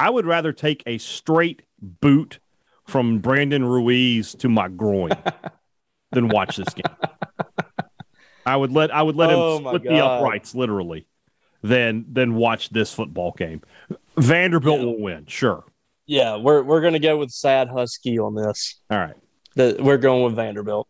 I 0.00 0.10
would 0.10 0.26
rather 0.26 0.52
take 0.52 0.82
a 0.86 0.98
straight 0.98 1.62
boot 1.80 2.38
from 2.86 3.18
Brandon 3.20 3.64
Ruiz 3.64 4.34
to 4.36 4.48
my 4.48 4.68
groin 4.68 5.10
than 6.12 6.28
watch 6.28 6.56
this 6.56 6.72
game. 6.74 6.96
I 8.46 8.56
would 8.56 8.72
let 8.72 8.92
I 8.92 9.02
would 9.02 9.16
let 9.16 9.30
Oh, 9.30 9.58
him 9.58 9.64
split 9.64 9.82
the 9.84 10.04
uprights 10.04 10.54
literally 10.54 11.06
than 11.62 12.06
than 12.10 12.34
watch 12.34 12.70
this 12.70 12.92
football 12.92 13.32
game. 13.36 13.60
Vanderbilt 14.16 14.80
Yeah. 14.80 14.86
will 14.86 14.98
win, 15.00 15.26
sure. 15.26 15.64
Yeah, 16.06 16.36
we're 16.36 16.62
we're 16.62 16.80
gonna 16.80 16.98
go 16.98 17.18
with 17.18 17.30
Sad 17.30 17.68
Husky 17.68 18.18
on 18.18 18.34
this. 18.34 18.80
All 18.90 18.98
right. 18.98 19.14
The, 19.54 19.76
we're 19.80 19.98
going 19.98 20.24
with 20.24 20.34
Vanderbilt. 20.34 20.88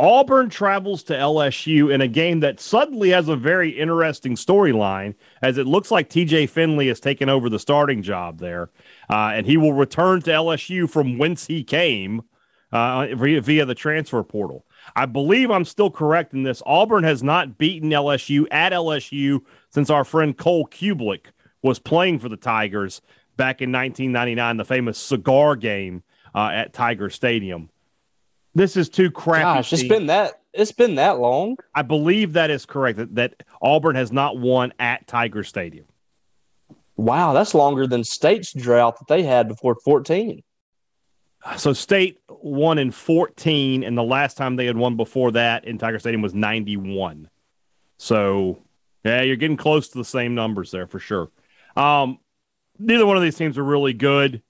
Auburn 0.00 0.48
travels 0.48 1.02
to 1.02 1.12
LSU 1.12 1.92
in 1.92 2.00
a 2.00 2.08
game 2.08 2.40
that 2.40 2.58
suddenly 2.58 3.10
has 3.10 3.28
a 3.28 3.36
very 3.36 3.68
interesting 3.68 4.34
storyline, 4.34 5.14
as 5.42 5.58
it 5.58 5.66
looks 5.66 5.90
like 5.90 6.08
TJ 6.08 6.48
Finley 6.48 6.88
has 6.88 7.00
taken 7.00 7.28
over 7.28 7.50
the 7.50 7.58
starting 7.58 8.02
job 8.02 8.38
there, 8.38 8.70
uh, 9.10 9.32
and 9.34 9.44
he 9.44 9.58
will 9.58 9.74
return 9.74 10.22
to 10.22 10.30
LSU 10.30 10.88
from 10.88 11.18
whence 11.18 11.48
he 11.48 11.62
came 11.62 12.22
uh, 12.72 13.08
via, 13.14 13.42
via 13.42 13.66
the 13.66 13.74
transfer 13.74 14.22
portal. 14.22 14.64
I 14.96 15.04
believe 15.04 15.50
I'm 15.50 15.66
still 15.66 15.90
correct 15.90 16.32
in 16.32 16.44
this. 16.44 16.62
Auburn 16.64 17.04
has 17.04 17.22
not 17.22 17.58
beaten 17.58 17.90
LSU 17.90 18.46
at 18.50 18.72
LSU 18.72 19.40
since 19.68 19.90
our 19.90 20.04
friend 20.04 20.34
Cole 20.34 20.66
Cubelic 20.66 21.26
was 21.60 21.78
playing 21.78 22.20
for 22.20 22.30
the 22.30 22.38
Tigers 22.38 23.02
back 23.36 23.60
in 23.60 23.70
1999, 23.70 24.56
the 24.56 24.64
famous 24.64 24.96
cigar 24.96 25.56
game 25.56 26.04
uh, 26.34 26.48
at 26.54 26.72
Tiger 26.72 27.10
Stadium. 27.10 27.68
This 28.54 28.76
is 28.76 28.88
too 28.88 29.10
crappy. 29.10 29.42
Gosh, 29.42 29.72
it's 29.72 29.82
been 29.84 30.06
that 30.06 30.40
it's 30.52 30.72
been 30.72 30.96
that 30.96 31.18
long. 31.20 31.56
I 31.74 31.82
believe 31.82 32.32
that 32.32 32.50
is 32.50 32.66
correct. 32.66 32.98
That, 32.98 33.14
that 33.14 33.42
Auburn 33.62 33.96
has 33.96 34.10
not 34.10 34.38
won 34.38 34.72
at 34.78 35.06
Tiger 35.06 35.44
Stadium. 35.44 35.86
Wow, 36.96 37.32
that's 37.32 37.54
longer 37.54 37.86
than 37.86 38.04
State's 38.04 38.52
drought 38.52 38.98
that 38.98 39.08
they 39.08 39.22
had 39.22 39.48
before 39.48 39.76
14. 39.76 40.42
So 41.56 41.72
State 41.72 42.20
won 42.28 42.78
in 42.78 42.90
14, 42.90 43.84
and 43.84 43.96
the 43.96 44.02
last 44.02 44.36
time 44.36 44.56
they 44.56 44.66
had 44.66 44.76
won 44.76 44.96
before 44.96 45.30
that 45.32 45.64
in 45.64 45.78
Tiger 45.78 45.98
Stadium 45.98 46.20
was 46.20 46.34
91. 46.34 47.30
So, 47.96 48.58
yeah, 49.04 49.22
you're 49.22 49.36
getting 49.36 49.56
close 49.56 49.88
to 49.88 49.98
the 49.98 50.04
same 50.04 50.34
numbers 50.34 50.70
there 50.70 50.86
for 50.86 50.98
sure. 50.98 51.30
Um, 51.76 52.18
neither 52.78 53.06
one 53.06 53.16
of 53.16 53.22
these 53.22 53.36
teams 53.36 53.56
are 53.56 53.64
really 53.64 53.94
good. 53.94 54.42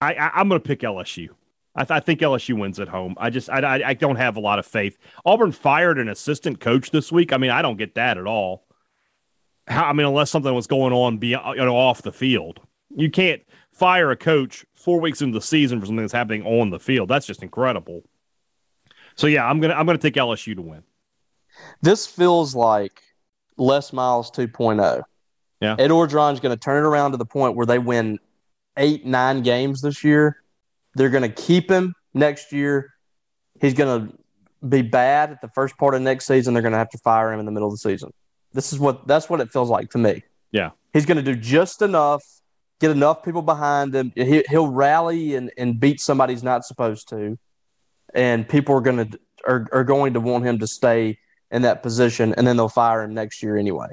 I, 0.00 0.14
I 0.14 0.40
am 0.40 0.48
going 0.48 0.60
to 0.60 0.66
pick 0.66 0.80
LSU. 0.80 1.28
I, 1.74 1.84
th- 1.84 1.96
I, 1.96 2.00
think 2.00 2.20
LSU 2.20 2.58
wins 2.58 2.80
at 2.80 2.88
home. 2.88 3.14
I 3.18 3.28
just 3.28 3.50
I, 3.50 3.60
I, 3.60 3.88
I 3.88 3.94
don't 3.94 4.16
have 4.16 4.36
a 4.36 4.40
lot 4.40 4.58
of 4.58 4.66
faith. 4.66 4.98
Auburn 5.24 5.52
fired 5.52 5.98
an 5.98 6.08
assistant 6.08 6.58
coach 6.58 6.90
this 6.90 7.12
week. 7.12 7.32
I 7.32 7.36
mean, 7.36 7.50
I 7.50 7.60
don't 7.60 7.76
get 7.76 7.94
that 7.96 8.16
at 8.16 8.26
all. 8.26 8.64
How, 9.68 9.84
I 9.84 9.92
mean, 9.92 10.06
unless 10.06 10.30
something 10.30 10.54
was 10.54 10.66
going 10.66 10.92
on 10.92 11.18
beyond, 11.18 11.58
you 11.58 11.64
know, 11.64 11.76
off 11.76 12.02
the 12.02 12.12
field, 12.12 12.60
you 12.94 13.10
can't 13.10 13.42
fire 13.72 14.10
a 14.10 14.16
coach 14.16 14.64
four 14.74 15.00
weeks 15.00 15.20
into 15.20 15.38
the 15.38 15.42
season 15.42 15.80
for 15.80 15.86
something 15.86 16.02
that's 16.02 16.12
happening 16.12 16.44
on 16.46 16.70
the 16.70 16.80
field. 16.80 17.08
That's 17.08 17.26
just 17.26 17.42
incredible. 17.42 18.02
So 19.16 19.26
yeah, 19.26 19.46
I'm 19.46 19.60
gonna 19.60 19.74
I'm 19.74 19.86
gonna 19.86 19.98
take 19.98 20.14
LSU 20.14 20.54
to 20.54 20.62
win. 20.62 20.82
This 21.82 22.06
feels 22.06 22.54
like 22.54 23.02
Les 23.56 23.92
Miles 23.92 24.30
2.0. 24.30 25.02
Yeah, 25.60 25.76
Ed 25.78 25.90
Orgeron's 25.90 26.40
going 26.40 26.54
to 26.54 26.60
turn 26.60 26.84
it 26.84 26.86
around 26.86 27.12
to 27.12 27.16
the 27.16 27.24
point 27.24 27.56
where 27.56 27.64
they 27.64 27.78
win 27.78 28.18
eight 28.76 29.04
nine 29.04 29.42
games 29.42 29.80
this 29.80 30.04
year. 30.04 30.42
They're 30.94 31.10
going 31.10 31.22
to 31.22 31.42
keep 31.42 31.70
him 31.70 31.94
next 32.14 32.52
year. 32.52 32.92
He's 33.60 33.74
going 33.74 34.08
to 34.08 34.18
be 34.66 34.82
bad 34.82 35.30
at 35.30 35.40
the 35.40 35.48
first 35.48 35.76
part 35.76 35.94
of 35.94 36.02
next 36.02 36.26
season. 36.26 36.54
They're 36.54 36.62
going 36.62 36.72
to 36.72 36.78
have 36.78 36.90
to 36.90 36.98
fire 36.98 37.32
him 37.32 37.40
in 37.40 37.46
the 37.46 37.52
middle 37.52 37.68
of 37.68 37.74
the 37.74 37.78
season. 37.78 38.12
This 38.52 38.72
is 38.72 38.78
what 38.78 39.06
that's 39.06 39.28
what 39.28 39.40
it 39.40 39.52
feels 39.52 39.68
like 39.68 39.90
to 39.90 39.98
me. 39.98 40.22
Yeah, 40.50 40.70
he's 40.92 41.04
going 41.04 41.18
to 41.18 41.22
do 41.22 41.36
just 41.36 41.82
enough, 41.82 42.24
get 42.80 42.90
enough 42.90 43.22
people 43.22 43.42
behind 43.42 43.94
him. 43.94 44.12
He, 44.14 44.42
will 44.50 44.68
rally 44.68 45.34
and, 45.34 45.52
and 45.58 45.78
beat 45.78 46.00
somebody 46.00 46.32
he's 46.32 46.42
not 46.42 46.64
supposed 46.64 47.08
to, 47.10 47.38
and 48.14 48.48
people 48.48 48.74
are 48.74 48.80
going 48.80 49.10
to 49.10 49.20
are, 49.46 49.68
are 49.72 49.84
going 49.84 50.14
to 50.14 50.20
want 50.20 50.44
him 50.44 50.58
to 50.60 50.66
stay 50.66 51.18
in 51.50 51.62
that 51.62 51.82
position, 51.82 52.34
and 52.34 52.46
then 52.46 52.56
they'll 52.56 52.68
fire 52.68 53.02
him 53.02 53.14
next 53.14 53.42
year 53.42 53.56
anyway. 53.56 53.88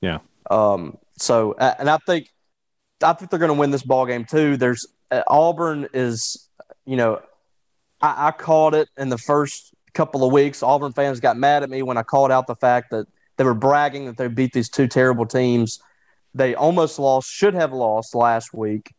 Yeah. 0.00 0.18
Um. 0.50 0.98
So, 1.18 1.54
and 1.58 1.88
I 1.88 1.98
think 1.98 2.28
I 3.02 3.12
think 3.12 3.30
they're 3.30 3.38
going 3.38 3.48
to 3.54 3.58
win 3.58 3.70
this 3.70 3.82
ball 3.82 4.06
game 4.06 4.24
too. 4.24 4.56
There's 4.56 4.86
uh, 5.10 5.22
Auburn 5.28 5.88
is, 5.92 6.48
you 6.84 6.96
know, 6.96 7.20
I, 8.00 8.28
I 8.28 8.30
called 8.32 8.74
it 8.74 8.88
in 8.96 9.08
the 9.08 9.18
first 9.18 9.74
couple 9.94 10.24
of 10.24 10.32
weeks. 10.32 10.62
Auburn 10.62 10.92
fans 10.92 11.20
got 11.20 11.36
mad 11.36 11.62
at 11.62 11.70
me 11.70 11.82
when 11.82 11.96
I 11.96 12.02
called 12.02 12.30
out 12.30 12.46
the 12.46 12.56
fact 12.56 12.90
that 12.90 13.06
they 13.36 13.44
were 13.44 13.54
bragging 13.54 14.06
that 14.06 14.16
they 14.16 14.28
beat 14.28 14.52
these 14.52 14.68
two 14.68 14.86
terrible 14.86 15.26
teams. 15.26 15.80
They 16.34 16.54
almost 16.54 16.98
lost, 16.98 17.30
should 17.30 17.54
have 17.54 17.72
lost 17.72 18.14
last 18.14 18.52
week. 18.52 18.92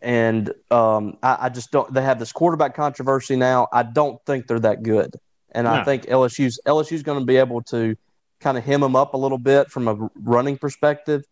And 0.00 0.52
um, 0.70 1.18
I, 1.22 1.36
I, 1.40 1.48
just 1.50 1.70
don't. 1.70 1.92
They 1.92 2.00
have 2.00 2.18
this 2.18 2.32
quarterback 2.32 2.74
controversy 2.74 3.36
now. 3.36 3.68
I 3.70 3.82
don't 3.82 4.18
think 4.24 4.46
they're 4.46 4.60
that 4.60 4.82
good, 4.82 5.14
and 5.52 5.66
no. 5.66 5.72
I 5.72 5.84
think 5.84 6.04
LSU's 6.06 6.58
LSU's 6.66 7.02
going 7.02 7.18
to 7.18 7.26
be 7.26 7.36
able 7.36 7.60
to 7.64 7.96
kind 8.40 8.56
of 8.56 8.64
hem 8.64 8.80
them 8.80 8.96
up 8.96 9.12
a 9.12 9.18
little 9.18 9.36
bit 9.36 9.70
from 9.70 9.88
a 9.88 10.10
running 10.14 10.56
perspective. 10.56 11.22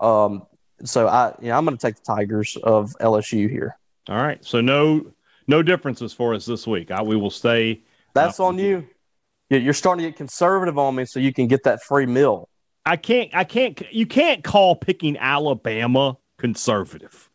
Um, 0.00 0.46
so 0.84 1.08
I, 1.08 1.34
you 1.40 1.48
know, 1.48 1.58
I'm 1.58 1.64
going 1.64 1.76
to 1.76 1.86
take 1.86 1.96
the 1.96 2.02
Tigers 2.02 2.56
of 2.62 2.94
LSU 3.00 3.48
here. 3.50 3.76
All 4.08 4.16
right. 4.16 4.44
So 4.44 4.60
no, 4.60 5.06
no 5.46 5.62
differences 5.62 6.12
for 6.12 6.34
us 6.34 6.46
this 6.46 6.66
week. 6.66 6.90
I, 6.90 7.02
we 7.02 7.16
will 7.16 7.30
stay. 7.30 7.82
That's 8.14 8.40
uh, 8.40 8.46
on 8.46 8.58
you. 8.58 8.86
You're 9.50 9.74
starting 9.74 10.04
to 10.04 10.10
get 10.10 10.16
conservative 10.16 10.78
on 10.78 10.94
me, 10.94 11.04
so 11.04 11.20
you 11.20 11.32
can 11.32 11.46
get 11.46 11.64
that 11.64 11.82
free 11.82 12.06
meal. 12.06 12.48
I 12.86 12.96
can't. 12.96 13.30
I 13.34 13.44
can't. 13.44 13.80
You 13.92 14.06
can't 14.06 14.42
call 14.42 14.74
picking 14.74 15.16
Alabama 15.16 16.16
conservative. 16.38 17.30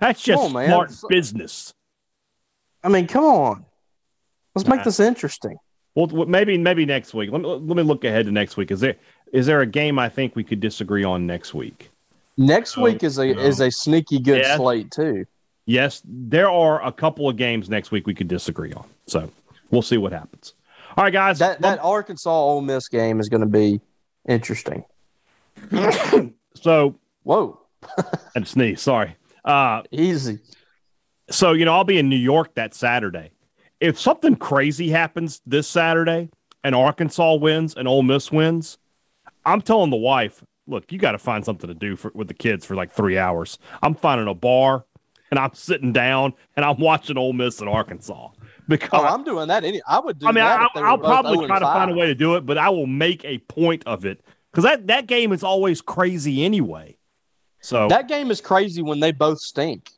That's 0.00 0.22
just 0.22 0.42
on, 0.42 0.50
smart 0.50 0.88
That's, 0.88 1.04
business. 1.08 1.74
I 2.82 2.88
mean, 2.88 3.06
come 3.06 3.24
on. 3.24 3.64
Let's 4.54 4.68
make 4.68 4.82
this 4.82 4.98
interesting. 4.98 5.56
Well, 5.94 6.26
maybe 6.26 6.58
maybe 6.58 6.86
next 6.86 7.14
week. 7.14 7.30
Let 7.30 7.42
me, 7.42 7.48
let 7.48 7.76
me 7.76 7.82
look 7.82 8.04
ahead 8.04 8.26
to 8.26 8.32
next 8.32 8.56
week. 8.56 8.70
Is 8.70 8.80
there 8.80 8.96
is 9.32 9.46
there 9.46 9.60
a 9.60 9.66
game 9.66 9.98
I 9.98 10.08
think 10.08 10.34
we 10.34 10.42
could 10.42 10.60
disagree 10.60 11.04
on 11.04 11.26
next 11.26 11.54
week? 11.54 11.91
Next 12.42 12.76
oh, 12.76 12.82
week 12.82 13.04
is 13.04 13.18
a 13.18 13.32
no. 13.32 13.40
is 13.40 13.60
a 13.60 13.70
sneaky 13.70 14.18
good 14.18 14.42
yeah. 14.42 14.56
slate 14.56 14.90
too. 14.90 15.24
Yes, 15.64 16.02
there 16.04 16.50
are 16.50 16.84
a 16.84 16.90
couple 16.90 17.28
of 17.28 17.36
games 17.36 17.70
next 17.70 17.92
week 17.92 18.06
we 18.06 18.14
could 18.14 18.26
disagree 18.26 18.72
on. 18.72 18.84
So 19.06 19.30
we'll 19.70 19.82
see 19.82 19.96
what 19.96 20.12
happens. 20.12 20.54
All 20.96 21.04
right, 21.04 21.12
guys. 21.12 21.38
That 21.38 21.60
that 21.60 21.78
Arkansas 21.80 22.30
Ole 22.30 22.60
Miss 22.60 22.88
game 22.88 23.20
is 23.20 23.28
going 23.28 23.42
to 23.42 23.46
be 23.46 23.80
interesting. 24.28 24.84
so 26.54 26.98
whoa, 27.22 27.60
and 28.34 28.46
sneeze. 28.46 28.82
Sorry. 28.82 29.16
Uh, 29.44 29.82
Easy. 29.92 30.40
So 31.30 31.52
you 31.52 31.64
know 31.64 31.74
I'll 31.74 31.84
be 31.84 31.98
in 31.98 32.08
New 32.08 32.16
York 32.16 32.54
that 32.56 32.74
Saturday. 32.74 33.30
If 33.78 34.00
something 34.00 34.34
crazy 34.34 34.88
happens 34.90 35.40
this 35.46 35.68
Saturday 35.68 36.28
and 36.64 36.74
Arkansas 36.74 37.34
wins 37.34 37.74
and 37.74 37.86
Ole 37.86 38.02
Miss 38.02 38.32
wins, 38.32 38.78
I'm 39.44 39.60
telling 39.60 39.90
the 39.90 39.96
wife 39.96 40.44
look, 40.66 40.90
you 40.92 40.98
got 40.98 41.12
to 41.12 41.18
find 41.18 41.44
something 41.44 41.68
to 41.68 41.74
do 41.74 41.96
for, 41.96 42.10
with 42.14 42.28
the 42.28 42.34
kids 42.34 42.64
for 42.64 42.74
like 42.74 42.92
three 42.92 43.18
hours. 43.18 43.58
I'm 43.82 43.94
finding 43.94 44.28
a 44.28 44.34
bar 44.34 44.84
and 45.30 45.38
I'm 45.38 45.54
sitting 45.54 45.92
down 45.92 46.34
and 46.56 46.64
I'm 46.64 46.78
watching 46.78 47.16
Ole 47.16 47.32
Miss 47.32 47.60
and 47.60 47.68
Arkansas. 47.68 48.28
Because 48.68 49.00
oh, 49.02 49.06
I'm 49.06 49.24
doing 49.24 49.48
that. 49.48 49.64
Any, 49.64 49.82
I 49.86 49.98
would 49.98 50.18
do. 50.18 50.26
I 50.26 50.32
mean, 50.32 50.44
I, 50.44 50.68
will 50.74 50.98
probably 50.98 51.46
try 51.46 51.58
to 51.58 51.64
find 51.64 51.90
a 51.90 51.94
way 51.94 52.06
to 52.06 52.14
do 52.14 52.36
it, 52.36 52.46
but 52.46 52.58
I 52.58 52.70
will 52.70 52.86
make 52.86 53.24
a 53.24 53.38
point 53.38 53.82
of 53.86 54.04
it 54.04 54.22
because 54.50 54.64
that 54.64 54.86
that 54.86 55.06
game 55.06 55.32
is 55.32 55.42
always 55.42 55.80
crazy 55.80 56.44
anyway. 56.44 56.96
So 57.60 57.88
that 57.88 58.08
game 58.08 58.30
is 58.30 58.40
crazy 58.40 58.80
when 58.82 59.00
they 59.00 59.10
both 59.10 59.40
stink. 59.40 59.90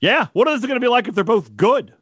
Yeah, 0.00 0.28
what 0.32 0.48
is 0.48 0.64
it 0.64 0.66
going 0.66 0.80
to 0.80 0.84
be 0.84 0.88
like 0.88 1.08
if 1.08 1.14
they're 1.14 1.24
both 1.24 1.56
good? 1.56 1.92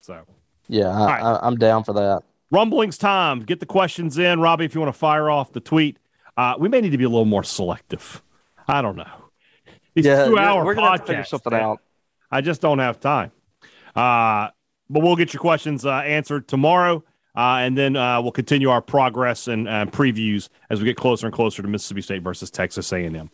So 0.00 0.24
yeah, 0.68 0.88
I, 0.88 1.06
right. 1.06 1.22
I, 1.22 1.38
I'm 1.42 1.56
down 1.56 1.84
for 1.84 1.94
that. 1.94 2.22
Rumblings 2.50 2.98
time. 2.98 3.40
Get 3.40 3.60
the 3.60 3.66
questions 3.66 4.18
in, 4.18 4.40
Robbie. 4.40 4.64
If 4.64 4.74
you 4.74 4.80
want 4.80 4.92
to 4.92 4.98
fire 4.98 5.30
off 5.30 5.52
the 5.52 5.60
tweet, 5.60 5.98
uh, 6.36 6.54
we 6.58 6.68
may 6.68 6.80
need 6.80 6.90
to 6.90 6.98
be 6.98 7.04
a 7.04 7.08
little 7.08 7.24
more 7.24 7.44
selective. 7.44 8.22
I 8.66 8.82
don't 8.82 8.96
know. 8.96 9.10
These 9.94 10.06
yeah, 10.06 10.24
two-hour 10.26 10.64
we're, 10.64 10.74
gonna 10.74 10.98
figure 10.98 11.24
something 11.24 11.52
man, 11.52 11.62
out. 11.62 11.80
I 12.30 12.40
just 12.40 12.60
don't 12.60 12.80
have 12.80 12.98
time. 12.98 13.30
Uh, 13.94 14.48
but 14.90 15.02
we'll 15.02 15.16
get 15.16 15.32
your 15.32 15.40
questions 15.40 15.86
uh, 15.86 15.92
answered 15.92 16.48
tomorrow, 16.48 17.04
uh, 17.36 17.58
and 17.60 17.78
then 17.78 17.96
uh, 17.96 18.20
we'll 18.20 18.32
continue 18.32 18.70
our 18.70 18.82
progress 18.82 19.46
and 19.46 19.66
previews 19.92 20.48
as 20.68 20.80
we 20.80 20.86
get 20.86 20.96
closer 20.96 21.26
and 21.26 21.34
closer 21.34 21.62
to 21.62 21.68
Mississippi 21.68 22.02
State 22.02 22.22
versus 22.22 22.50
Texas 22.50 22.92
A&M. 22.92 23.30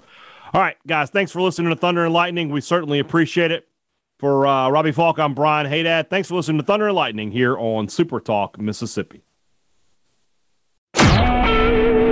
All 0.53 0.61
right, 0.61 0.77
guys, 0.87 1.11
thanks 1.11 1.33
for 1.33 1.41
listening 1.41 1.71
to 1.71 1.77
Thunder 1.77 2.05
and 2.05 2.13
Lightning. 2.13 2.51
We 2.51 2.61
certainly 2.61 2.99
appreciate 2.99 3.51
it. 3.51 3.67
For 4.19 4.47
uh, 4.47 4.69
Robbie 4.69 4.93
Faulk, 4.93 5.19
I'm 5.19 5.33
Brian 5.33 5.67
Haydad. 5.67 6.11
Thanks 6.11 6.29
for 6.29 6.35
listening 6.35 6.59
to 6.59 6.65
Thunder 6.65 6.89
and 6.89 6.95
Lightning 6.95 7.31
here 7.31 7.57
on 7.57 7.89
Super 7.89 8.21
Talk 8.21 8.61
Mississippi. 8.61 9.23